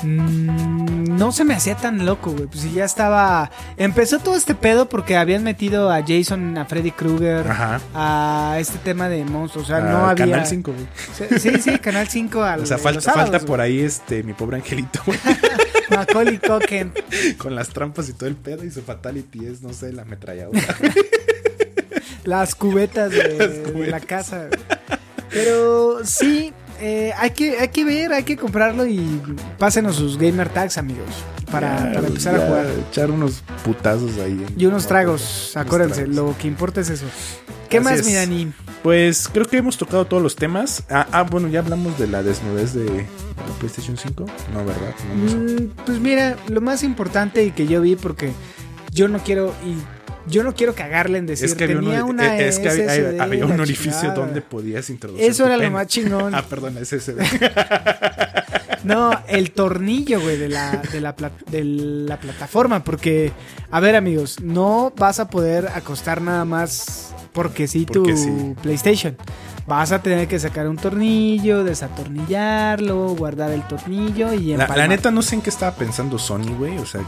[0.04, 2.48] Mm, no se me hacía tan loco, güey.
[2.48, 3.50] Pues si ya estaba.
[3.78, 7.46] Empezó todo este pedo porque habían metido a Jason, a Freddy Krueger,
[7.94, 9.66] a este tema de monstruos.
[9.66, 10.26] O sea, Ah, no había.
[10.30, 11.40] Canal 5, güey.
[11.40, 12.44] Sí, sí, Canal 5.
[12.44, 15.18] Al, O sea, falta, sábados, falta por ahí este mi pobre angelito, güey,
[15.90, 16.92] Macaulay Culkin.
[17.38, 20.60] con las trampas y todo el pedo y su fatality es, no sé, la ametralladora.
[22.26, 23.90] Las cubetas de, Las de cubetas.
[23.92, 24.48] la casa.
[24.48, 24.60] güey.
[25.34, 29.22] Pero sí, eh, hay, que, hay que ver, hay que comprarlo y
[29.58, 31.10] pásenos sus gamer tags, amigos,
[31.52, 32.66] para, Ya, para empezar ya, a jugar.
[32.90, 34.46] Echar unos putazos ahí.
[34.58, 36.16] Y unos tragos, Unos acuérdense, tragos.
[36.16, 37.06] lo que importa es eso.
[37.70, 38.06] ¿Qué Así más, es.
[38.06, 38.54] mi Dani?
[38.84, 40.84] Pues creo que hemos tocado todos los temas.
[40.90, 44.26] Ah, ah, bueno, ya hablamos de la desnudez de, la PlayStation 5.
[44.54, 44.94] No, ¿verdad?
[45.16, 45.36] No, no sé.
[45.64, 48.32] Mm, Pues mira, lo más importante y que yo vi porque
[48.92, 52.02] yo no quiero y yo no quiero cagarle en decir Es que había, un, tenía
[52.02, 54.14] ori- una eh, es que había, SSD, había un orificio chingada.
[54.16, 55.26] donde podías introducir.
[55.30, 56.34] Eso era lo más chingón.
[56.36, 57.00] Ah, perdón, ese.
[58.84, 61.16] No, el tornillo, güey, de la, de, la
[61.50, 62.84] de la plataforma.
[62.84, 63.32] Porque,
[63.72, 68.54] a ver, amigos, no vas a poder acostar nada más porque sí tu sí.
[68.62, 69.16] PlayStation.
[69.68, 75.12] Vas a tener que sacar un tornillo, desatornillarlo, guardar el tornillo y La, la neta,
[75.12, 76.78] no sé en qué estaba pensando Sony, güey.
[76.78, 77.02] O sea,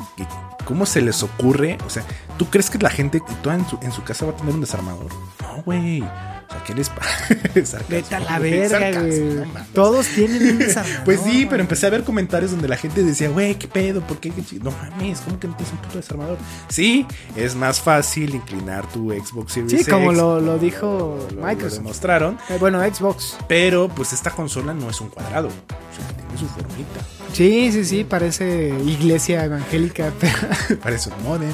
[0.65, 1.77] ¿cómo se les ocurre?
[1.85, 2.03] O sea,
[2.37, 4.61] ¿tú crees que la gente toda en su, en su casa va a tener un
[4.61, 5.07] desarmador?
[5.41, 6.01] No, güey.
[6.01, 7.79] O sea, ¿qué les pasa?
[7.89, 9.43] Vete a la verga, güey.
[9.73, 11.03] Todos tienen un desarmador.
[11.03, 14.01] Pues sí, pero empecé a ver comentarios donde la gente decía, güey, ¿qué pedo?
[14.01, 14.29] ¿Por qué?
[14.29, 16.37] ¿Qué chi-?" No mames, ¿cómo que no tienes un puto desarmador?
[16.69, 21.41] Sí, es más fácil inclinar tu Xbox Series Sí, como X, lo, lo dijo lo-
[21.47, 23.37] lo demostraron, bueno, Xbox.
[23.47, 25.51] pero pues esta consola no es un cuadrado, o
[25.95, 27.01] sea, tiene su formita.
[27.35, 31.51] Sí, sí, sí, parece iglesia evangélica, pero Parece un modem.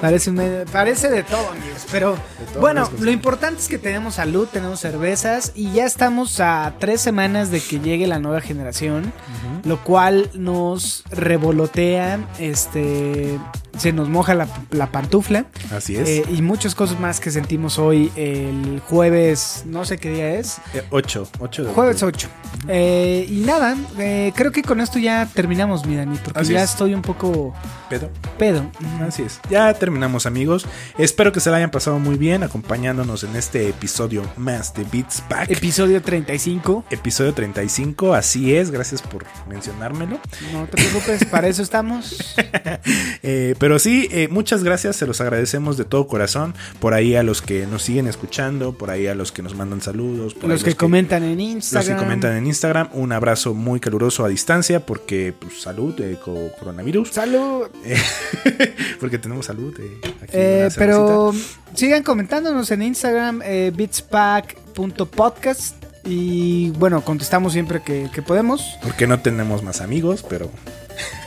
[0.00, 1.86] parece, un- parece de todo, amigos.
[1.90, 2.16] Pero
[2.52, 7.00] todo, bueno, lo importante es que tenemos salud, tenemos cervezas y ya estamos a tres
[7.00, 9.12] semanas de que llegue la nueva generación,
[9.64, 13.38] lo cual nos revolotea, este,
[13.78, 16.08] se nos moja la, la pantufla Así es.
[16.08, 20.58] eh, y muchas cosas más que sentimos hoy el jueves, no sé qué día es.
[20.90, 22.28] 8, 8 de Jueves octubre.
[22.51, 22.51] 8.
[22.68, 26.62] Eh, y nada, eh, creo que con esto ya terminamos, mi Dani, porque Así ya
[26.62, 26.70] es.
[26.70, 27.52] estoy un poco
[27.88, 28.10] Pedo.
[28.38, 28.70] pedo.
[29.06, 29.40] Así es.
[29.50, 30.66] Ya terminamos, amigos.
[30.98, 35.22] Espero que se la hayan pasado muy bien acompañándonos en este episodio más de Beats
[35.28, 35.50] Pack.
[35.50, 36.84] Episodio 35.
[36.90, 40.18] Episodio 35, así es, gracias por mencionármelo.
[40.52, 42.34] No te preocupes, para eso estamos.
[43.24, 46.54] Eh, pero sí, muchas gracias, se los agradecemos de todo corazón.
[46.80, 49.80] Por ahí a los que nos siguen escuchando, por ahí a los que nos mandan
[49.80, 51.96] saludos, por ahí Los que comentan en los Instagram.
[51.96, 52.51] que comentan en Instagram.
[52.92, 57.10] Un abrazo muy caluroso a distancia, porque pues, salud, eh, co- coronavirus.
[57.10, 57.68] Salud.
[57.84, 57.96] Eh,
[59.00, 59.74] porque tenemos salud.
[59.80, 61.32] eh, aquí Eh, pero
[61.74, 65.76] sigan comentándonos en Instagram, eh, beatspack.podcast.
[66.04, 68.76] Y bueno, contestamos siempre que, que podemos.
[68.82, 70.50] Porque no tenemos más amigos, pero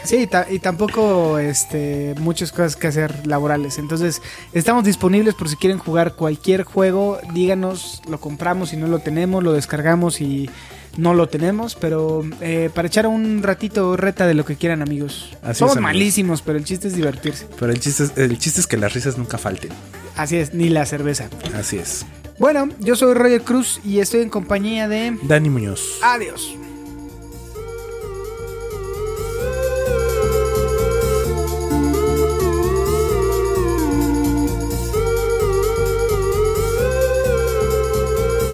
[0.04, 3.80] Sí, y tampoco este, muchas cosas que hacer laborales.
[3.80, 4.22] Entonces,
[4.54, 7.20] estamos disponibles por si quieren jugar cualquier juego.
[7.34, 10.50] Díganos, lo compramos si no lo tenemos, lo descargamos y
[10.98, 11.76] no lo tenemos.
[11.76, 15.36] Pero eh, para echar un ratito reta de lo que quieran, amigos.
[15.42, 15.82] Así Somos es, amigos.
[15.82, 17.48] malísimos, pero el chiste es divertirse.
[17.60, 19.72] Pero el chiste, es, el chiste es que las risas nunca falten.
[20.16, 21.30] Así es, ni la cerveza.
[21.56, 22.06] Así es.
[22.38, 25.18] Bueno, yo soy Roger Cruz y estoy en compañía de...
[25.24, 26.00] Dani Muñoz.
[26.04, 26.56] Adiós.